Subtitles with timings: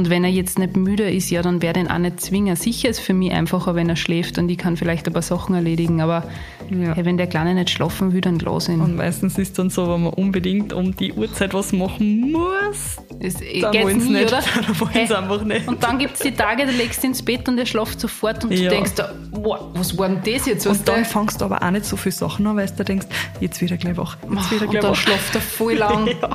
[0.00, 2.56] Und wenn er jetzt nicht müde ist, ja, dann werde ich ihn auch nicht zwingen.
[2.56, 5.54] Sicher ist für mich einfacher, wenn er schläft und ich kann vielleicht ein paar Sachen
[5.54, 6.24] erledigen, aber
[6.70, 6.94] Ja.
[6.94, 8.80] hey, wenn der Kleine nicht schlafen will, dann lass ihn.
[8.80, 13.34] Und meistens ist dann so, wenn man unbedingt um die Uhrzeit was machen muss, Es
[13.60, 14.28] dann wollen sie nicht.
[14.28, 14.40] oder?
[14.66, 15.68] Dann wollen sie einfach nicht.
[15.68, 18.42] Und dann gibt es die Tage, da legst du ins Bett und er schlaft sofort
[18.42, 18.70] und Ja.
[18.70, 18.92] du denkst,
[19.32, 20.66] wow, was war denn das jetzt?
[20.66, 23.06] Und dann fangst du aber auch nicht so viele Sachen an, weil du denkst,
[23.40, 24.96] jetzt wieder gleich wach, jetzt wieder und gleich dann wach.
[24.96, 26.06] schlaft er voll lang.
[26.06, 26.30] Ja.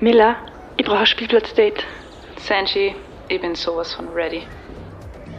[0.00, 0.36] Miller,
[0.76, 1.84] ich brauche ein Spielplatzdate.
[2.36, 2.94] Sanji,
[3.28, 4.42] ich bin sowas von ready.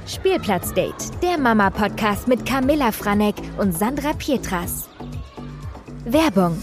[0.07, 4.89] Spielplatzdate, der Mama-Podcast mit Camilla Franek und Sandra Pietras.
[6.05, 6.61] Werbung.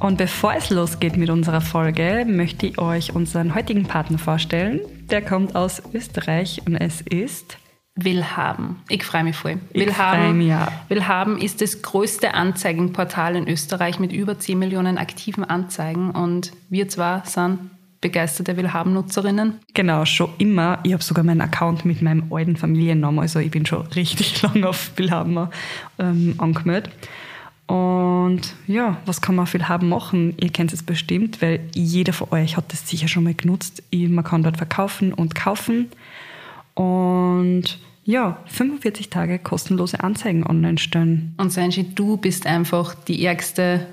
[0.00, 4.80] Und bevor es losgeht mit unserer Folge, möchte ich euch unseren heutigen Partner vorstellen.
[5.10, 7.56] Der kommt aus Österreich und es ist
[7.94, 8.76] Willhaben.
[8.88, 9.58] Ich freue mich voll.
[9.72, 10.68] Ich Willhaben, mich auch.
[10.88, 16.88] Willhaben ist das größte Anzeigenportal in Österreich mit über 10 Millionen aktiven Anzeigen und wir
[16.88, 19.58] zwar sind begeisterte Willhaben-Nutzerinnen.
[19.74, 20.78] Genau, schon immer.
[20.82, 24.68] Ich habe sogar meinen Account mit meinem alten Familiennamen, also ich bin schon richtig lange
[24.68, 25.48] auf Willhaben
[25.98, 26.90] ähm, angemeldet.
[27.66, 30.34] Und ja, was kann man auf Willhaben machen?
[30.40, 33.82] Ihr kennt es bestimmt, weil jeder von euch hat das sicher schon mal genutzt.
[33.90, 35.88] Ich- Man kann dort verkaufen und kaufen.
[36.74, 41.34] Und ja, 45 Tage kostenlose Anzeigen online stellen.
[41.38, 43.86] Und Sanji, du bist einfach die ärgste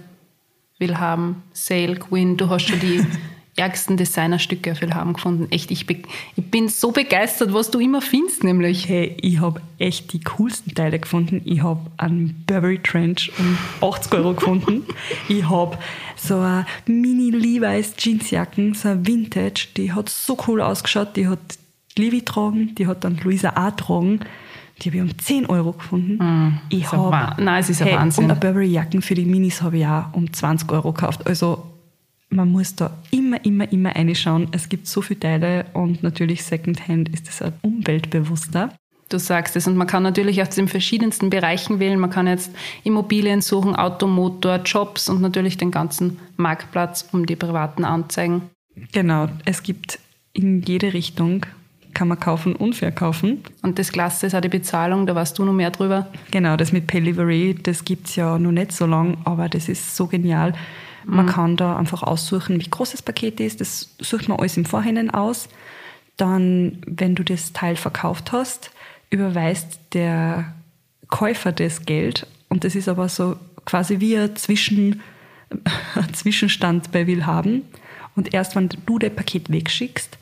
[0.79, 2.37] Willhaben Sale Queen.
[2.37, 3.05] Du hast schon die
[3.55, 5.51] ärgsten Designerstücke auf Willhaben gefunden.
[5.51, 8.87] Echt, ich, ich bin so begeistert, was du immer findest, nämlich.
[8.87, 11.41] Hey, ich habe echt die coolsten Teile gefunden.
[11.45, 13.57] Ich habe einen Burberry Trench um
[13.87, 14.85] 80 Euro gefunden.
[15.27, 15.77] ich habe
[16.15, 21.15] so eine Mini Levi's Jeansjacken, so eine Vintage, die hat so cool ausgeschaut.
[21.15, 21.58] Die hat
[21.99, 24.19] Levi getragen, die hat dann Luisa auch getragen.
[24.81, 26.61] Die habe ich um 10 Euro gefunden.
[26.69, 28.23] ich ein Wa- habe Nein, es ist ein hey, Wahnsinn.
[28.25, 31.27] Und eine Burberry Jacken für die Minis habe ich auch um 20 Euro gekauft.
[31.27, 31.65] Also
[32.29, 34.47] man muss da immer, immer, immer reinschauen.
[34.51, 38.69] Es gibt so viele Teile und natürlich Secondhand ist es auch umweltbewusster.
[39.09, 39.67] Du sagst es.
[39.67, 41.99] Und man kann natürlich aus den verschiedensten Bereichen wählen.
[41.99, 42.51] Man kann jetzt
[42.83, 48.43] Immobilien suchen, Auto, Motor, Jobs und natürlich den ganzen Marktplatz um die privaten Anzeigen.
[48.93, 49.99] Genau, es gibt
[50.31, 51.45] in jede Richtung,
[51.93, 53.43] kann man kaufen und verkaufen.
[53.61, 56.07] Und das Klasse ist auch die Bezahlung, da weißt du noch mehr drüber.
[56.31, 60.07] Genau, das mit Pelivery, das gibt's ja noch nicht so lang, aber das ist so
[60.07, 60.53] genial.
[61.05, 63.61] Man kann da einfach aussuchen, wie groß das Paket ist.
[63.61, 65.49] Das sucht man alles im Vorhinein aus.
[66.17, 68.71] Dann, wenn du das Teil verkauft hast,
[69.09, 70.53] überweist der
[71.07, 72.27] Käufer das Geld.
[72.47, 75.01] Und das ist aber so quasi wie ein, Zwischen,
[75.95, 77.63] ein Zwischenstand bei Willhaben.
[78.15, 80.18] Und erst wenn du das Paket wegschickst,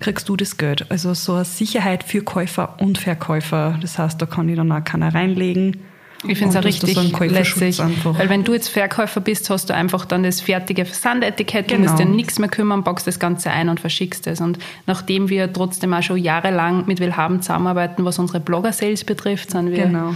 [0.00, 0.86] kriegst du das Geld.
[0.90, 3.78] Also so eine Sicherheit für Käufer und Verkäufer.
[3.80, 5.78] Das heißt, da kann ich dann auch keiner reinlegen.
[6.26, 7.80] Ich finde es auch richtig so lässig.
[7.80, 8.18] einfach.
[8.18, 11.88] Weil wenn du jetzt Verkäufer bist, hast du einfach dann das fertige Versandetikett, du Genau.
[11.90, 14.40] musst dir nichts mehr kümmern, packst das Ganze ein und verschickst es.
[14.40, 19.70] Und nachdem wir trotzdem auch schon jahrelang mit Willhaben zusammenarbeiten, was unsere Blogger-Sales betrifft, sind
[19.70, 20.14] wir Genau.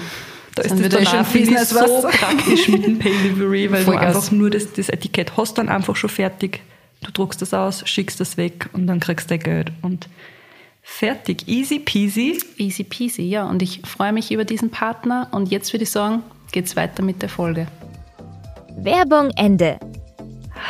[0.56, 4.16] Da ist das dann schon Business so praktisch mit dem Pay-Delivery, weil du Vollgas.
[4.16, 6.60] einfach nur das, das Etikett hast dann einfach schon fertig.
[7.02, 9.72] Du druckst das aus, schickst das weg und dann kriegst du dein Geld.
[9.80, 10.08] Und
[10.82, 11.48] fertig.
[11.48, 12.38] Easy peasy.
[12.58, 13.22] easy peasy.
[13.22, 15.28] Ja, und ich freue mich über diesen Partner.
[15.32, 16.22] Und jetzt würde ich sagen,
[16.52, 17.66] geht's weiter mit der Folge.
[18.76, 19.78] Werbung Ende.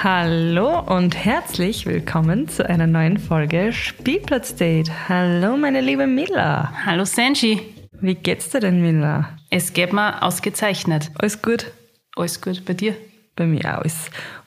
[0.02, 4.90] Hallo und herzlich willkommen zu einer neuen Folge Spielplatzdate.
[5.08, 6.72] Hallo, meine liebe Mila.
[6.86, 7.60] Hallo Sanji.
[8.00, 9.36] Wie geht's dir denn, Mila?
[9.50, 11.10] Es geht mir ausgezeichnet.
[11.19, 11.72] Alles gut?
[12.16, 12.94] Alles gut bei dir?
[13.36, 13.78] Bei mir auch.
[13.78, 13.96] Alles,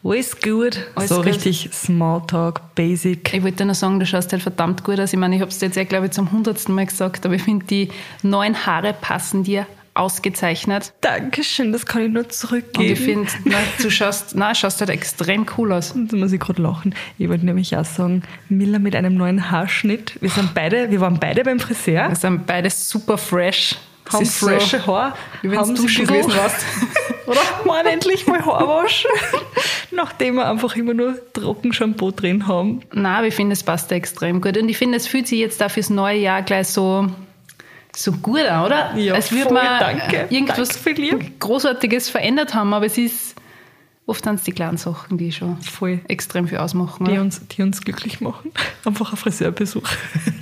[0.03, 0.77] alles gut.
[0.95, 1.25] Alles so gut.
[1.27, 3.33] richtig Smalltalk, Basic.
[3.33, 5.13] Ich wollte nur sagen, du schaust halt verdammt gut aus.
[5.13, 7.43] Ich meine, ich habe es jetzt ja, glaube ich, zum hundertsten Mal gesagt, aber ich
[7.43, 7.89] finde, die
[8.21, 10.93] neuen Haare passen dir ausgezeichnet.
[11.01, 12.79] Dankeschön, das kann ich nur zurückgeben.
[12.87, 13.29] Und ich finde,
[13.81, 15.93] du schaust, na, schaust halt extrem cool aus.
[15.95, 16.95] Da muss ich gerade lachen.
[17.17, 20.19] Ich wollte nämlich auch sagen, Miller mit einem neuen Haarschnitt.
[20.21, 23.75] Wir sind beide, wir waren beide beim Friseur, Wir sind beide super fresh.
[24.05, 27.39] Das haben ist so, frische Haar, wie duschen sie ein gewesen bisschen- Oder?
[27.65, 29.05] Mann, endlich mal Haarwasch.
[29.91, 32.81] Nachdem wir einfach immer nur Trockenshampoo drin haben.
[32.93, 34.57] Nein, aber ich finde, es passt extrem gut.
[34.57, 37.07] Und ich finde, es fühlt sich jetzt da fürs neue Jahr gleich so,
[37.95, 38.95] so gut an, oder?
[38.95, 40.27] Ja, Als würde man danke.
[40.29, 41.31] irgendwas Danke.
[41.39, 43.35] Großartiges verändert haben, aber es ist
[44.05, 46.01] oft sind es die kleinen Sachen, die schon Voll.
[46.07, 47.05] extrem viel ausmachen.
[47.05, 47.21] Die oder?
[47.21, 48.51] uns, die uns glücklich machen.
[48.85, 49.87] Einfach ein Friseurbesuch.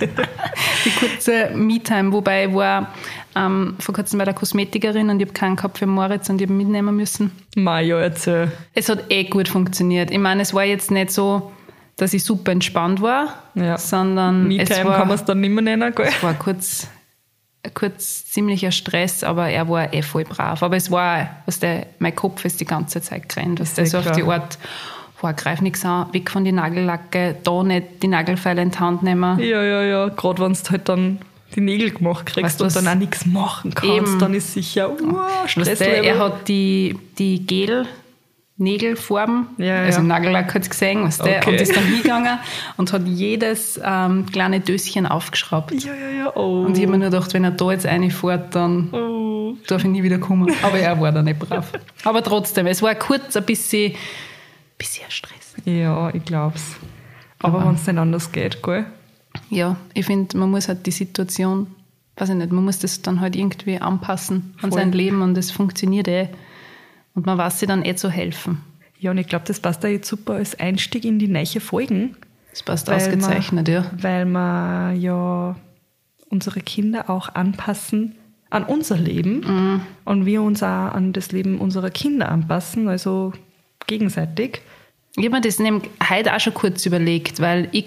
[0.84, 2.92] Die kurze Me-Time, wobei ich war
[3.36, 6.46] ähm, vor kurzem bei der Kosmetikerin und ich habe keinen gehabt für Moritz und ich
[6.48, 7.30] habe mitnehmen müssen.
[7.54, 8.50] Maja, erzähl.
[8.74, 10.10] Es hat eh gut funktioniert.
[10.10, 11.52] Ich meine, es war jetzt nicht so,
[11.96, 13.78] dass ich super entspannt war, Ja.
[13.78, 16.06] sondern Me-Time kann man es dann nicht mehr nennen, gell?
[16.08, 16.88] es war kurz
[17.74, 20.62] kurz ziemlicher Stress, aber er war eh voll brav.
[20.62, 23.98] Aber es war, was der, mein Kopf ist die ganze Zeit gerannt, was der so
[23.98, 24.58] auf die Art,
[25.20, 29.02] boah, greif nichts an, weg von den Nagellacke, da nicht die Nagelfeile in die Hand
[29.02, 29.38] nehmen.
[29.38, 31.18] Ja, ja, ja, gerade wenn du halt dann
[31.54, 34.18] die Nägel gemacht kriegst Weißt und dann auch nichts machen kannst, Eben.
[34.18, 36.04] dann ist sicher, wow, Weißt du, Stresslevel.
[36.04, 37.86] er hat die, die Gel
[38.62, 40.04] Nägelfarben, Ja, also ja.
[40.06, 41.40] Nagellack hat gesehen, weißt Okay.
[41.46, 42.38] und ist dann hingegangen
[42.76, 45.72] und hat jedes ähm, kleine Döschen aufgeschraubt.
[45.72, 46.64] ja, ja, ja, oh.
[46.64, 49.56] Und ich habe mir nur gedacht, wenn er da jetzt reinfährt, dann oh.
[49.66, 50.52] darf ich nie wieder kommen.
[50.62, 51.72] Aber er war da nicht brav.
[52.04, 53.94] Aber trotzdem, es war kurz ein bisschen,
[54.78, 55.54] bisschen Stress.
[55.64, 56.76] Ja, ich glaub's.
[57.40, 58.86] Aber Aber- wenn es nicht anders geht, gell?
[59.50, 61.66] Ja, ich finde, man muss halt die Situation,
[62.16, 64.78] weiß ich nicht, man muss das dann halt irgendwie anpassen an Voll.
[64.78, 66.28] sein Leben und es funktioniert eh.
[67.14, 68.62] Und man weiß sich dann eh zu helfen.
[68.98, 72.16] Ja, und ich glaube, das passt da jetzt super als Einstieg in die neue Folgen.
[72.50, 73.90] Das passt ausgezeichnet, wir, ja.
[74.00, 75.56] Weil wir ja
[76.28, 78.14] unsere Kinder auch anpassen
[78.50, 79.80] an unser Leben Mhm.
[80.04, 83.32] und wir uns auch an das Leben unserer Kinder anpassen, also
[83.86, 84.60] gegenseitig.
[85.16, 87.86] Ich habe mir das nämlich heute auch schon kurz überlegt, weil ich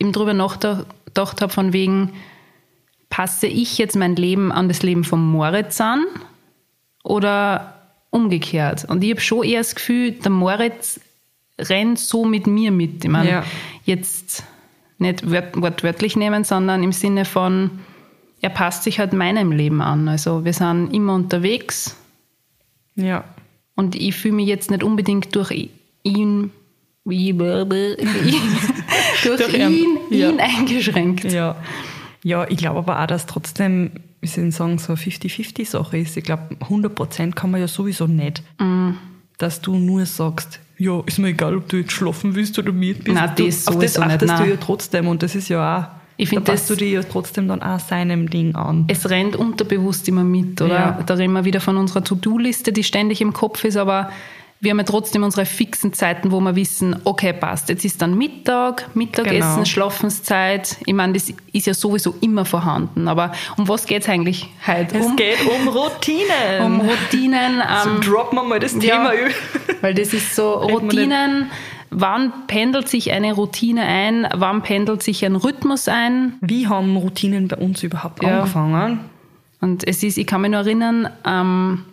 [0.00, 2.12] eben drüber nachgedacht habe, von wegen,
[3.10, 6.04] passe ich jetzt mein Leben an das Leben von Moritz an
[7.02, 7.74] oder
[8.10, 8.84] umgekehrt?
[8.86, 11.00] Und ich habe schon eher das Gefühl, der Moritz
[11.58, 13.04] rennt so mit mir mit.
[13.04, 13.44] Ich meine, Ja.
[13.84, 14.44] jetzt
[14.98, 17.70] nicht wört, wortwörtlich nehmen, sondern im Sinne von,
[18.40, 20.08] er passt sich halt meinem Leben an.
[20.08, 21.96] Also wir sind immer unterwegs,
[22.94, 23.24] Ja.
[23.74, 25.70] und ich fühle mich jetzt nicht unbedingt durch
[26.02, 26.50] ihn,
[27.04, 27.32] wie-
[29.24, 30.30] durch Durch ihn, ihn, ja.
[30.38, 31.24] eingeschränkt.
[31.24, 31.56] Ja.
[32.24, 36.16] Ja, ich glaube aber auch, dass trotzdem, wie soll ich sagen, so eine 50-50-Sache ist.
[36.16, 38.42] Ich glaube, 100% kann man ja sowieso nicht.
[38.58, 38.92] Mm.
[39.38, 43.04] Dass du nur sagst, ja, ist mir egal, ob du jetzt schlafen willst oder mit
[43.04, 43.14] bist.
[43.16, 45.78] Nein, du, das auf das sowieso nicht, achtest du ja trotzdem und das ist ja
[45.78, 45.84] auch,
[46.16, 48.84] Ich find da passt das- du dir ja trotzdem dann auch seinem Ding an.
[48.88, 50.74] Es rennt unterbewusst immer mit, oder?
[50.74, 51.02] Ja.
[51.06, 54.10] Da reden wir wieder von unserer To-Do-Liste, die ständig im Kopf ist, aber
[54.60, 58.18] wir haben ja trotzdem unsere fixen Zeiten, wo wir wissen, okay, passt, jetzt ist dann
[58.18, 59.64] Mittag, Mittagessen, Genau.
[59.64, 60.78] Schlafenszeit.
[60.84, 63.06] Ich meine, das ist ja sowieso immer vorhanden.
[63.06, 64.98] Aber um was geht es eigentlich heute?
[64.98, 66.62] Es um, geht um Routinen.
[66.64, 67.62] um Routinen.
[67.84, 69.30] so ähm, droppen wir mal das Ja, Thema über.
[69.80, 71.50] weil das ist so Routinen.
[71.90, 74.28] Wann pendelt sich eine Routine ein?
[74.34, 76.34] Wann pendelt sich ein Rhythmus ein?
[76.42, 78.40] Wie haben Routinen bei uns überhaupt Ja.
[78.40, 79.00] angefangen?
[79.60, 81.84] Und es ist, ich kann mich noch erinnern, ähm,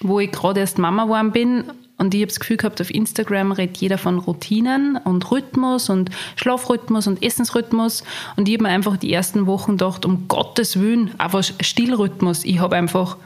[0.00, 1.64] wo ich gerade erst Mama geworden bin
[1.98, 6.10] und ich habe das Gefühl gehabt, auf Instagram redet jeder von Routinen und Rhythmus und
[6.36, 8.04] Schlafrhythmus und Essensrhythmus
[8.36, 12.44] und ich habe mir einfach die ersten Wochen gedacht, um Gottes Willen, einfach Stillrhythmus.
[12.44, 13.16] Ich habe einfach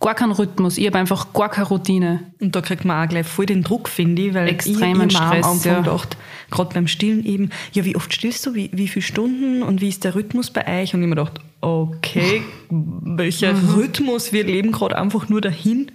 [0.00, 2.20] gar keinen Rhythmus, ich habe einfach gar keine Routine.
[2.40, 5.26] Und da kriegt man auch gleich voll den Druck, finde ich, weil Extremen ich, mir
[5.26, 5.78] Stress, am Anfang ja.
[5.80, 6.16] gedacht,
[6.50, 9.88] gerade beim Stillen eben, ja, wie oft stillst du, wie, wie viele Stunden und wie
[9.88, 10.94] ist der Rhythmus bei euch?
[10.94, 13.74] Und ich mir gedacht, okay, welcher Mhm.
[13.74, 14.32] Rhythmus?
[14.32, 15.90] Wir leben gerade einfach nur dahin.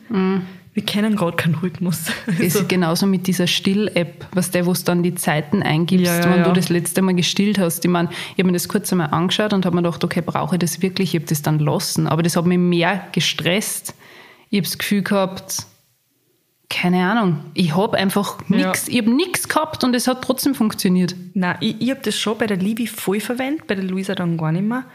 [0.74, 2.06] Wir kennen gerade keinen Rhythmus.
[2.28, 6.06] Es Also, ist genauso mit dieser Still-App, was der, wo du dann die Zeiten eingibst,
[6.08, 6.44] Ja, ja, wenn ja.
[6.44, 7.86] du das letzte Mal gestillt hast.
[7.86, 10.56] Ich meine, ich habe mir das kurz einmal angeschaut und habe mir gedacht, okay, brauche
[10.56, 11.14] ich das wirklich?
[11.14, 12.08] Ich habe das dann lassen.
[12.08, 13.94] Aber das hat mich mehr gestresst.
[14.50, 15.66] Ich habe das Gefühl gehabt,
[16.70, 21.16] keine Ahnung, ich habe einfach nichts, ich habe nichts gehabt und es hat trotzdem funktioniert.
[21.36, 24.38] Nein, ich, ich habe das schon bei der Livi voll verwendet, bei der Luisa dann
[24.38, 24.86] gar nicht mehr.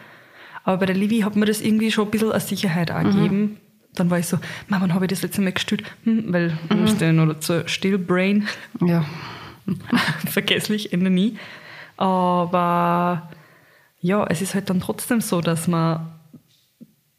[0.65, 3.59] Aber bei der Livi hat mir das irgendwie schon ein bisschen als Sicherheit auch gegeben.
[3.99, 4.39] Dann war ich so,
[4.69, 5.83] Mama, wann habe ich das letzte Mal gestillt?
[6.05, 6.81] Hm, weil mhm.
[6.83, 8.49] musste ja noch dazu Stillbrain.
[8.81, 9.05] Ja.
[10.27, 11.37] vergesslich, Ende nie.
[11.97, 13.31] Aber
[14.01, 16.13] ja, es ist halt dann trotzdem so, dass man,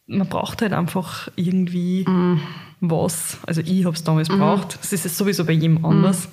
[0.08, 2.06] man braucht halt einfach irgendwie
[2.80, 3.38] was.
[3.46, 4.80] Also ich habe es damals gebraucht.
[4.82, 6.30] Es ist jetzt sowieso bei jedem anders.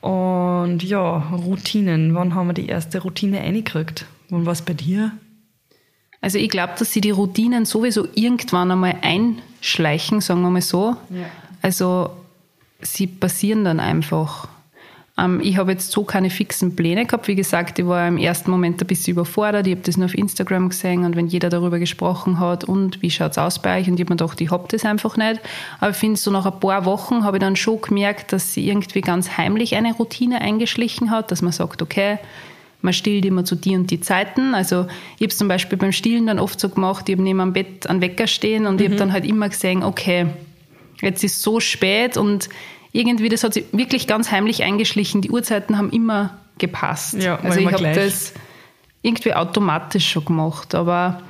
[0.00, 2.14] Und ja, Routinen.
[2.14, 4.06] Wann haben wir die erste Routine eingekriegt?
[4.28, 5.12] Wann war es bei dir?
[6.20, 10.96] Also ich glaube, dass sie die Routinen sowieso irgendwann einmal einschleichen, sagen wir mal so.
[11.10, 11.26] Ja.
[11.62, 12.10] Also
[12.80, 14.48] sie passieren dann einfach.
[15.18, 17.28] Ähm, ich habe jetzt so keine fixen Pläne gehabt.
[17.28, 19.66] Wie gesagt, ich war im ersten Moment ein bisschen überfordert.
[19.66, 23.10] Ich habe das nur auf Instagram gesehen und wenn jeder darüber gesprochen hat und wie
[23.10, 25.40] schaut's aus bei euch und ich habe mir gedacht, ich hab das einfach nicht.
[25.80, 28.68] Aber ich finde, so nach ein paar Wochen habe ich dann schon gemerkt, dass sie
[28.68, 32.18] irgendwie ganz heimlich eine Routine eingeschlichen hat, dass man sagt, okay,
[32.80, 34.54] man stillt immer zu die und die Zeiten.
[34.54, 37.40] Also ich habe es zum Beispiel beim Stillen dann oft so gemacht, ich habe neben
[37.40, 40.26] am Bett einen Wecker stehen und ich habe dann halt immer gesehen, okay,
[41.00, 42.48] jetzt ist so spät und
[42.92, 45.20] irgendwie, das hat sich wirklich ganz heimlich eingeschlichen.
[45.20, 47.14] Die Uhrzeiten haben immer gepasst.
[47.14, 48.32] Ja, also ich habe das
[49.02, 51.22] irgendwie automatisch schon gemacht, aber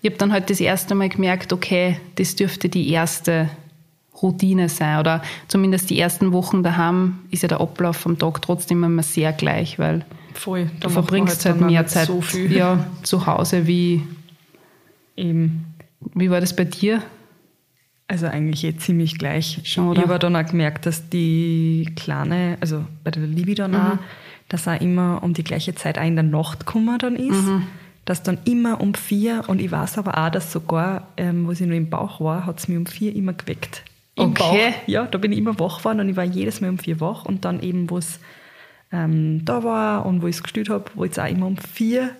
[0.00, 3.48] ich habe dann halt das erste Mal gemerkt, okay, das dürfte die erste
[4.20, 8.84] Routine sein oder zumindest die ersten Wochen daheim ist ja der Ablauf am Tag trotzdem
[8.84, 10.04] immer sehr gleich, weil
[10.34, 10.70] Voll.
[10.80, 12.52] du verbringst halt mehr Zeit So viel.
[12.52, 14.02] ja, zu Hause wie
[15.16, 15.66] Eben.
[16.14, 17.02] Wie war das bei dir?
[18.08, 19.60] Also eigentlich eh ziemlich gleich.
[19.64, 20.02] Schon, ich oder?
[20.08, 23.76] habe dann auch gemerkt, dass die Kleine, also bei der Livi dann Mhm.
[23.76, 23.98] auch,
[24.48, 27.42] dass er immer um die gleiche Zeit auch in der Nacht gekommen dann ist.
[27.42, 27.62] Mhm.
[28.04, 31.66] Dass dann immer um vier, und ich weiß aber auch, dass sogar, ähm, wo sie
[31.66, 33.84] nur im Bauch war, hat es mich um vier immer geweckt.
[34.16, 34.72] Im Okay.
[34.72, 34.88] Bauch.
[34.88, 37.24] Ja, da bin ich immer wach geworden und ich war jedes Mal um vier wach.
[37.24, 38.18] Und dann eben, wo es
[38.92, 42.10] ähm, da war und wo ich es gestillt habe, wollte es auch immer um vier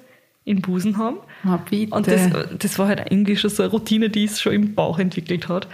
[0.45, 1.19] in den Busen haben.
[1.45, 1.95] Na, bitte.
[1.95, 4.99] Und das, das war halt irgendwie schon so eine Routine, die es schon im Bauch
[4.99, 5.69] entwickelt hat.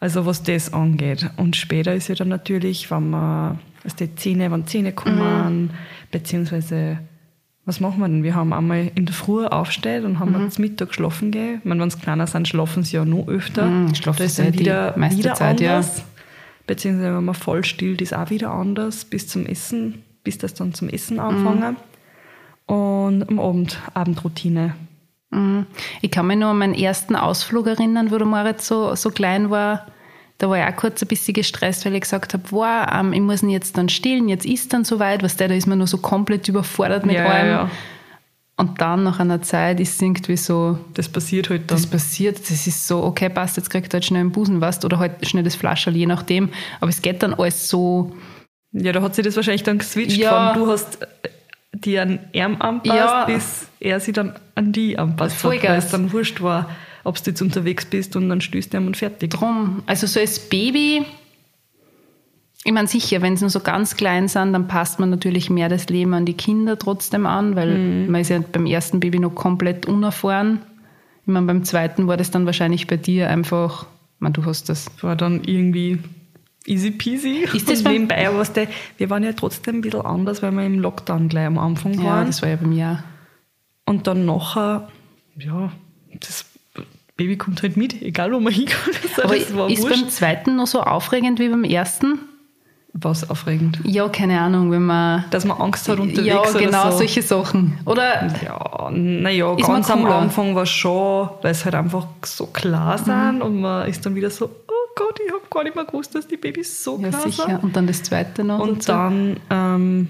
[0.00, 1.30] Also was das angeht.
[1.36, 5.70] Und später ist ja dann natürlich, wenn man, also die Zähne, wenn Zähne kommen,
[6.10, 6.98] beziehungsweise,
[7.64, 8.22] was machen wir denn?
[8.22, 11.60] Wir haben einmal in der Früh aufsteht und haben wir zum Mittag schlafen gehen.
[11.60, 13.64] Ich meine, wenn sie kleiner sind, schlafen sie ja noch öfter.
[13.64, 15.76] Mhm, schlafen da ist sie dann die wieder, wieder Zeit, ja.
[15.76, 16.04] anders.
[16.66, 20.74] Beziehungsweise wenn man voll stillt, ist auch wieder anders bis zum Essen, bis das dann
[20.74, 21.76] zum Essen anfangen.
[22.66, 24.74] Und am Abend Abendroutine.
[25.30, 25.66] Mhm.
[26.00, 29.50] Ich kann mich nur an meinen ersten Ausflug erinnern, wo der Moritz so, so klein
[29.50, 29.86] war.
[30.38, 33.20] Da war ich auch kurz ein bisschen gestresst, weil ich gesagt habe, wow, ähm, ich
[33.20, 35.86] muss ihn jetzt dann stillen, jetzt ist dann soweit, was der, da ist man nur
[35.86, 37.48] so komplett überfordert mit Ja, allem.
[37.48, 37.70] ja.
[38.56, 41.76] Und dann nach einer Zeit ist es irgendwie so, Das passiert halt dann.
[41.76, 44.84] das passiert, das ist so, okay, passt, jetzt kriegt er halt schnell einen Busen, weißt
[44.84, 46.48] oder halt schnell das Flascherl, je nachdem.
[46.80, 48.12] Aber es geht dann alles so,
[48.74, 50.52] Ja, da hat sich das wahrscheinlich dann geswitcht Ja.
[50.52, 51.06] von du hast äh,
[51.72, 53.24] dir an ihm anpasst, Ja.
[53.24, 56.68] bis er sich dann an die anpasst hat, weil es dann wurscht war,
[57.04, 59.30] ob du jetzt unterwegs bist und dann stößt ihm und fertig.
[59.30, 59.82] drum.
[59.86, 61.04] Also so als Baby,
[62.64, 65.68] ich meine sicher, wenn sie noch so ganz klein sind, dann passt man natürlich mehr
[65.68, 69.34] das Leben an die Kinder trotzdem an, weil man ist ja beim ersten Baby noch
[69.34, 70.60] komplett unerfahren.
[71.26, 73.86] Ich meine, beim zweiten war das dann wahrscheinlich bei dir einfach,
[74.18, 74.86] meine, du hast das.
[75.02, 75.98] war dann irgendwie
[76.66, 77.46] easy peasy.
[77.52, 78.66] Ist das und nebenbei, was der,
[78.98, 82.04] wir waren ja trotzdem ein bisschen anders, weil wir im Lockdown gleich am Anfang Ja,
[82.04, 82.26] waren.
[82.26, 83.04] das war ja bei mir
[83.86, 83.90] auch.
[83.90, 84.88] und dann nachher,
[85.38, 85.70] ja,
[86.20, 86.44] das
[87.16, 88.98] Baby kommt halt mit, egal wo man hinkommt.
[89.16, 90.00] Also Aber das war ist wurscht.
[90.02, 92.18] beim zweiten noch so aufregend wie beim ersten?
[92.96, 93.80] Was aufregend.
[93.84, 95.24] Ja, keine Ahnung, wenn man.
[95.30, 96.98] Dass man Angst hat unterwegs ja, genau, so.
[96.98, 97.76] solche Sachen.
[97.86, 100.06] Oder Ja, naja, ganz am.
[100.06, 103.04] Anfang war schon, weil es halt einfach so klar Mhm.
[103.04, 106.14] sind und man ist dann wieder so, oh Gott, ich habe gar nicht mehr gewusst,
[106.14, 107.46] dass die Babys so ja, klar sicher.
[107.46, 107.62] sind.
[107.62, 108.60] Und dann das zweite noch.
[108.60, 108.92] Und dazu.
[108.92, 110.08] dann, ähm,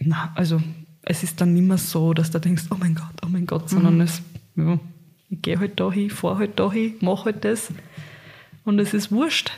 [0.00, 0.60] na, also
[1.02, 3.64] es ist dann nicht mehr so, dass du denkst, oh mein Gott, oh mein Gott,
[3.64, 3.68] Mhm.
[3.68, 4.22] sondern es,
[4.56, 4.78] ja,
[5.30, 7.68] ich gehe halt da hin, fahre halt da hin, mache halt das
[8.64, 9.50] und es ist wurscht.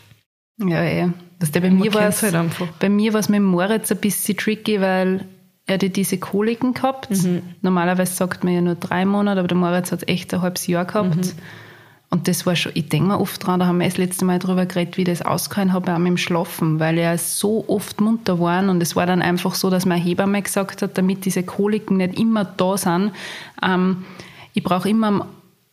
[0.59, 1.09] Ja, eh.
[1.39, 2.67] Was der bei Man mir war kennt's halt einfach.
[2.79, 5.27] bei mir war es mit Moritz ein bisschen tricky, weil
[5.67, 7.11] er hat ja diese Koliken gehabt.
[7.11, 7.43] Mhm.
[7.63, 10.85] Normalerweise sagt man ja nur drei Monate, aber der Moritz hat echt ein halbes Jahr
[10.85, 11.17] gehabt.
[11.17, 11.33] Mhm.
[12.13, 14.41] Und das war schon, ich denke mir oft dran, da haben wir das letzte Mal
[14.41, 18.01] drüber geredet, wie ich das ausgehalten habe, auch mit dem Schlafen, weil er so oft
[18.01, 21.45] munter waren und es war dann einfach so, dass meine Hebamme gesagt hat, damit diese
[21.45, 23.13] Koliken nicht immer da sind,
[23.63, 24.05] ähm,
[24.55, 25.29] ich brauche immer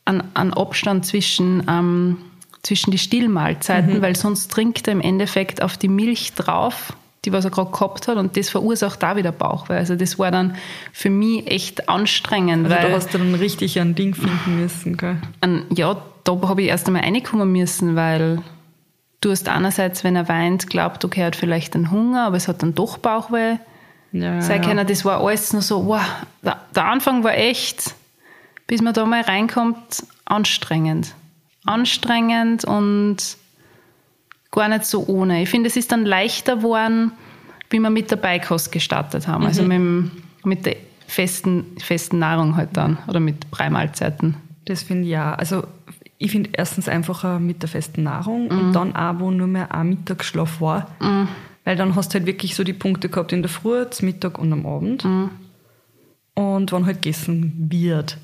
[0.06, 2.18] einen, einen Abstand zwischen, ähm,
[2.62, 6.94] zwischen die Stillmahlzeiten, weil sonst trinkt er im Endeffekt auf die Milch drauf,
[7.26, 9.74] die was er gerade gehabt hat und das verursacht da wieder Bauchweh.
[9.74, 10.56] Also das war dann
[10.94, 14.98] für mich echt anstrengend, Also weil da hast du dann richtig ein Ding finden müssen,
[14.98, 15.18] gell?
[15.42, 18.42] an, ja, da habe ich erst einmal reinkommen müssen, weil
[19.22, 22.48] du hast einerseits, wenn er weint, glaubt, okay, er hat vielleicht einen Hunger, aber es
[22.48, 23.58] hat dann doch Bauchweh
[24.12, 24.68] Ja, sein ja.
[24.68, 24.88] können.
[24.88, 26.02] Das war alles nur so, wow,
[26.44, 27.96] der, Anfang war echt,
[28.68, 31.14] bis man da mal reinkommt, anstrengend.
[31.66, 33.18] Anstrengend und
[34.52, 35.42] gar nicht so ohne.
[35.44, 37.12] Ich finde, es ist dann leichter geworden,
[37.70, 39.46] wie wir mit der Beikost gestartet haben.
[39.46, 40.12] Also mit, dem-
[40.44, 44.36] mit der festen, festen Nahrung halt dann oder mit drei Mahlzeiten.
[44.66, 45.34] Das finde ich ja.
[45.36, 45.64] Also
[46.18, 48.60] ich finde erstens einfacher mit der festen Nahrung Mhm.
[48.60, 50.88] und dann auch, wo nur mehr ein Mittagsschlaf war.
[51.64, 54.40] Weil dann hast du halt wirklich so die Punkte gehabt in der Früh, zum Mittag
[54.40, 55.04] und am Abend.
[55.06, 55.30] Mhm.
[56.34, 58.18] Und wann halt gegessen wird.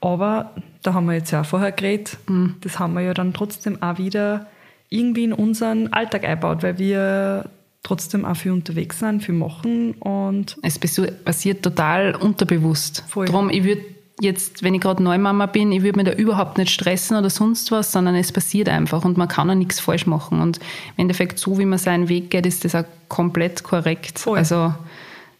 [0.00, 2.56] Aber da haben wir jetzt ja auch vorher geredet, Mhm.
[2.62, 4.46] das haben wir ja dann trotzdem auch wieder
[4.88, 7.50] irgendwie in unseren Alltag eingebaut, weil wir
[7.82, 13.04] trotzdem auch viel unterwegs sind, viel machen und Es passiert total unterbewusst.
[13.08, 13.26] Voll.
[13.26, 13.82] Darum, ich würde
[14.20, 17.70] jetzt, wenn ich gerade Neumama bin, ich würde mich da überhaupt nicht stressen oder sonst
[17.72, 20.40] was, sondern es passiert einfach und man kann auch nichts falsch machen.
[20.40, 24.18] Und im Endeffekt, so wie man seinen Weg geht, ist das auch komplett korrekt.
[24.18, 24.38] Voll.
[24.38, 24.74] Also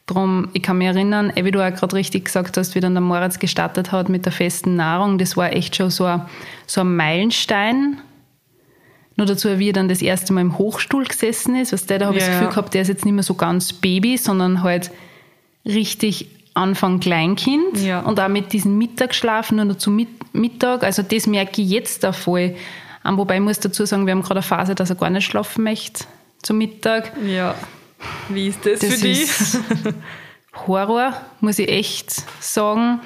[0.06, 2.94] drum, ich kann mich erinnern, eh, wie du auch gerade richtig gesagt hast, wie dann
[2.94, 6.22] der Moritz gestartet hat mit der festen Nahrung, das war echt schon so ein,
[6.66, 7.99] so ein Meilenstein.
[9.16, 12.06] Nur dazu, wie er dann das erste Mal im Hochstuhl gesessen ist, was der, da
[12.06, 14.62] habe ich Ja, das Gefühl gehabt, der ist jetzt nicht mehr so ganz Baby, sondern
[14.62, 14.90] halt
[15.66, 18.00] richtig Anfang Kleinkind Ja.
[18.00, 20.84] und auch mit diesem Mittagsschlafen nur noch zum Mit Mittag.
[20.84, 22.54] Also das merke ich jetzt auch voll.
[23.04, 25.64] Wobei ich muss dazu sagen, wir haben gerade eine Phase, dass er gar nicht schlafen
[25.64, 26.04] möchte
[26.42, 27.12] zum Mittag.
[27.26, 27.54] ja.
[28.30, 29.28] Wie ist das, Das für dich?
[30.66, 32.12] Horror, muss ich echt
[32.42, 33.00] sagen,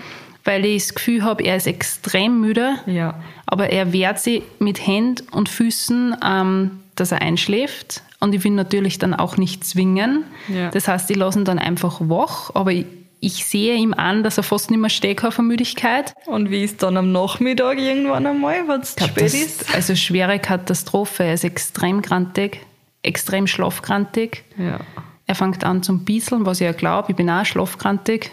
[0.45, 2.75] weil ich das Gefühl habe, er ist extrem müde.
[2.87, 3.15] Ja.
[3.47, 8.03] aber er wehrt sich mit Händen und Füßen, ähm, dass er einschläft.
[8.21, 10.25] Und ich will natürlich dann auch nicht zwingen.
[10.49, 10.71] Ja.
[10.71, 12.87] Das heißt, ich lasse ihn dann einfach wach, aber ich,
[13.27, 16.15] ich sehe ihm an, dass er fast nicht mehr kann vor Müdigkeit.
[16.27, 19.75] Und wie ist dann am Nachmittag irgendwann einmal, wenn es spät Das- ist?
[19.75, 21.25] Also schwere Katastrophe.
[21.25, 22.61] Er ist extrem grantig,
[23.03, 24.45] extrem schlafgrantig.
[24.59, 24.81] Ja.
[25.27, 27.11] Er fängt an zum Bieseln, was ich ja glaube.
[27.13, 28.31] Ich bin auch schlafgrantig.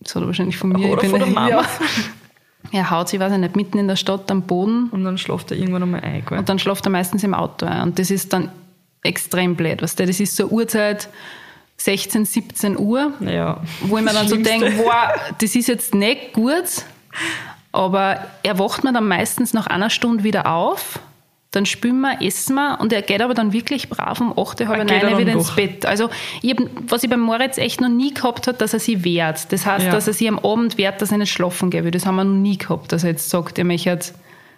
[0.00, 0.88] Das hat er wahrscheinlich von mir.
[0.88, 1.48] Oder ich bin von der Mama.
[1.48, 1.64] Ja.
[2.72, 5.50] Er haut sich, weiß ich nicht, mitten in der Stadt am Boden Und dann schläft
[5.50, 6.24] er irgendwann einmal ein.
[6.26, 6.38] Gell?
[6.38, 7.82] und dann schläft er meistens im Auto ein.
[7.82, 8.50] Und das ist dann
[9.02, 9.82] extrem blöd.
[9.82, 10.06] Weißt du?
[10.06, 11.08] Das ist so Uhrzeit
[11.78, 13.60] 16, 17 Uhr, ja.
[13.82, 16.64] wo ich mir dann so denke, wow, das ist jetzt nicht gut,
[17.72, 20.98] aber er wacht mir dann meistens nach einer Stunde wieder auf,
[21.50, 24.80] dann spülen wir, essen wir und er geht aber dann wirklich brav um 8, halb
[24.80, 25.54] Ah, geht er 9 dann wieder ins?
[25.54, 25.86] Bett.
[25.86, 26.10] Also
[26.42, 29.52] ich hab, was ich beim Moritz echt noch nie gehabt hat, dass er sich wehrt.
[29.52, 29.92] Das heißt, Ja.
[29.92, 31.94] dass er sich am Abend wehrt, dass er nicht schlafen geht.
[31.94, 34.14] Das haben wir noch nie gehabt, dass er jetzt sagt, er möchte jetzt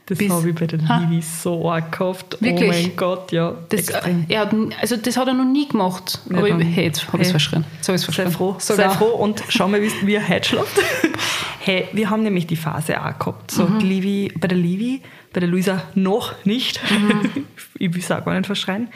[0.08, 0.98] Das habe ich bei der Ha?
[1.00, 2.38] Livi so arg gehabt.
[2.40, 2.70] Wirklich?
[2.70, 3.54] Oh mein Gott, ja.
[3.68, 6.18] Das, er hat, also das hat er noch nie gemacht.
[6.30, 7.64] Ja, aber ich, hey, jetzt habe ich es verschrien.
[7.86, 8.90] Jetzt Sei froh, Sogar.
[8.90, 10.80] sei froh und schau mal, wie, er heute schläft.
[11.60, 13.50] hey, wir haben nämlich die Phase auch gehabt.
[13.50, 13.78] So, Mhm.
[13.80, 16.80] die Livi, bei der Livi, bei der Luisa noch nicht.
[16.90, 17.44] Mhm.
[17.78, 18.88] ich will es auch gar nicht verschreien.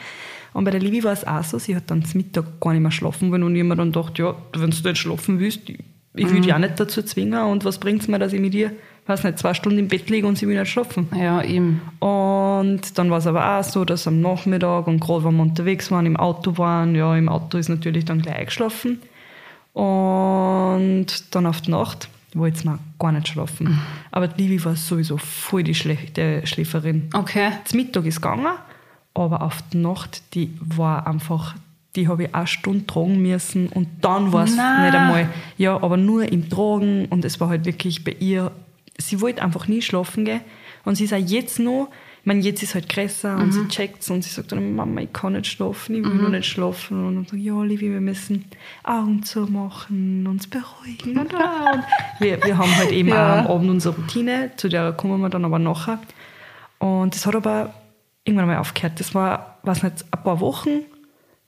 [0.53, 2.81] Und bei der Livi war es auch so, sie hat dann zum Mittag gar nicht
[2.81, 5.79] mehr schlafen wollen und mir dann gedacht, ja, wenn du nicht schlafen willst, ich,
[6.15, 6.41] ich will Mhm.
[6.43, 8.71] dich auch nicht dazu zwingen und was bringt es mir, dass ich mit dir,
[9.05, 11.07] weiß nicht, zwei Stunden im Bett liege und sie will nicht schlafen.
[11.15, 11.81] Ja, eben.
[11.99, 15.91] Und dann war es aber auch so, dass am Nachmittag und gerade wenn wir unterwegs
[15.91, 19.01] waren, im Auto waren, ja, im Auto ist natürlich dann gleich eingeschlafen.
[19.73, 23.79] Und dann auf die Nacht wollte mir gar nicht schlafen.
[24.11, 27.09] Aber die Livi war sowieso voll die schlechte Schläferin.
[27.13, 27.51] Okay.
[27.65, 28.47] Zum Mittag ist gegangen,
[29.13, 31.55] aber auf die Nacht, die war einfach,
[31.95, 35.97] die habe ich eine Stunde tragen müssen und dann war es nicht einmal, ja, aber
[35.97, 38.51] nur im Tragen und es war halt wirklich bei ihr,
[38.97, 40.41] sie wollte einfach nie schlafen gehen
[40.85, 41.89] und sie ist auch jetzt noch,
[42.21, 45.01] ich meine, jetzt ist es halt größer und sie checkt und sie sagt dann, Mama,
[45.01, 47.99] ich kann nicht schlafen, ich will noch nicht schlafen und dann ich, ja, Livi, wir
[47.99, 48.45] müssen
[48.83, 51.83] Augen zumachen, uns beruhigen und, und
[52.19, 53.39] wir, wir haben halt eben Ja.
[53.39, 55.99] am Abend unsere Routine, zu der kommen wir dann aber nachher.
[56.79, 57.73] Und das hat aber
[58.23, 58.99] irgendwann mal aufgehört.
[58.99, 60.69] Das war, weiß nicht, ein paar Wochen,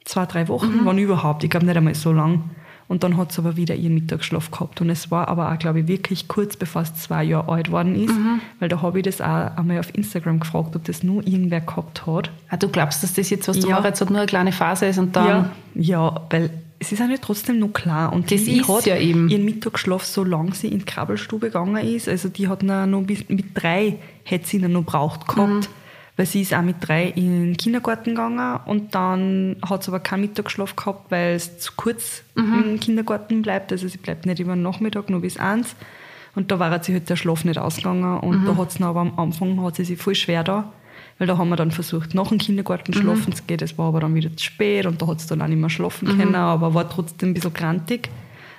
[0.03, 0.85] zwei, drei Wochen, Mhm.
[0.85, 1.43] wann überhaupt.
[1.45, 2.49] Ich glaube nicht einmal so lang.
[2.87, 4.79] Und dann hat sie aber wieder ihren Mittagsschlaf gehabt.
[4.79, 7.95] Und es war aber auch, glaube ich, wirklich kurz bevor es zwei Jahre alt worden
[7.95, 8.13] ist.
[8.13, 8.41] Mhm.
[8.59, 12.05] Weil da habe ich das auch einmal auf Instagram gefragt, ob das nur irgendwer gehabt
[12.05, 12.29] hat.
[12.49, 13.83] Ah, du glaubst, dass das jetzt, was du Ja.
[13.83, 15.27] Hat, nur eine kleine Phase ist und dann.
[15.27, 18.13] Ja, ja, weil es ist auch trotzdem noch klar.
[18.13, 19.29] Und Das die ist hat ja eben.
[19.29, 22.07] ihren Mittagsschlaf, solange sie in die Krabbelstube gegangen ist.
[22.07, 25.49] Also die hat noch bis mit drei hätte sie ihn noch braucht gehabt.
[25.49, 25.84] Mhm.
[26.17, 29.99] Weil sie ist auch mit drei in den Kindergarten gegangen und dann hat sie aber
[29.99, 32.63] keinen Mittagsschlaf gehabt, weil es zu kurz Mhm.
[32.65, 33.71] im Kindergarten bleibt.
[33.73, 35.75] Also sie bleibt nicht über den Nachmittag, nur bis eins.
[36.33, 38.19] Und da war sie halt der Schlaf nicht ausgegangen.
[38.19, 38.45] Und Mhm.
[38.45, 40.71] da hat sie aber am Anfang hat sie sich voll schwer da.
[41.17, 43.01] Weil da haben wir dann versucht, nach dem Kindergarten Mhm.
[43.01, 43.57] schlafen zu gehen.
[43.57, 45.69] Das war aber dann wieder zu spät und da hat sie dann auch nicht mehr
[45.69, 46.17] schlafen Mhm.
[46.19, 48.09] können, aber war trotzdem ein bisschen grantig.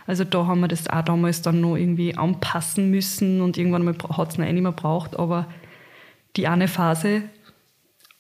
[0.06, 3.94] Also da haben wir das auch damals dann noch irgendwie anpassen müssen und irgendwann mal
[4.16, 5.18] hat es noch eh nicht mehr braucht.
[5.18, 5.46] Aber
[6.36, 7.22] die eine Phase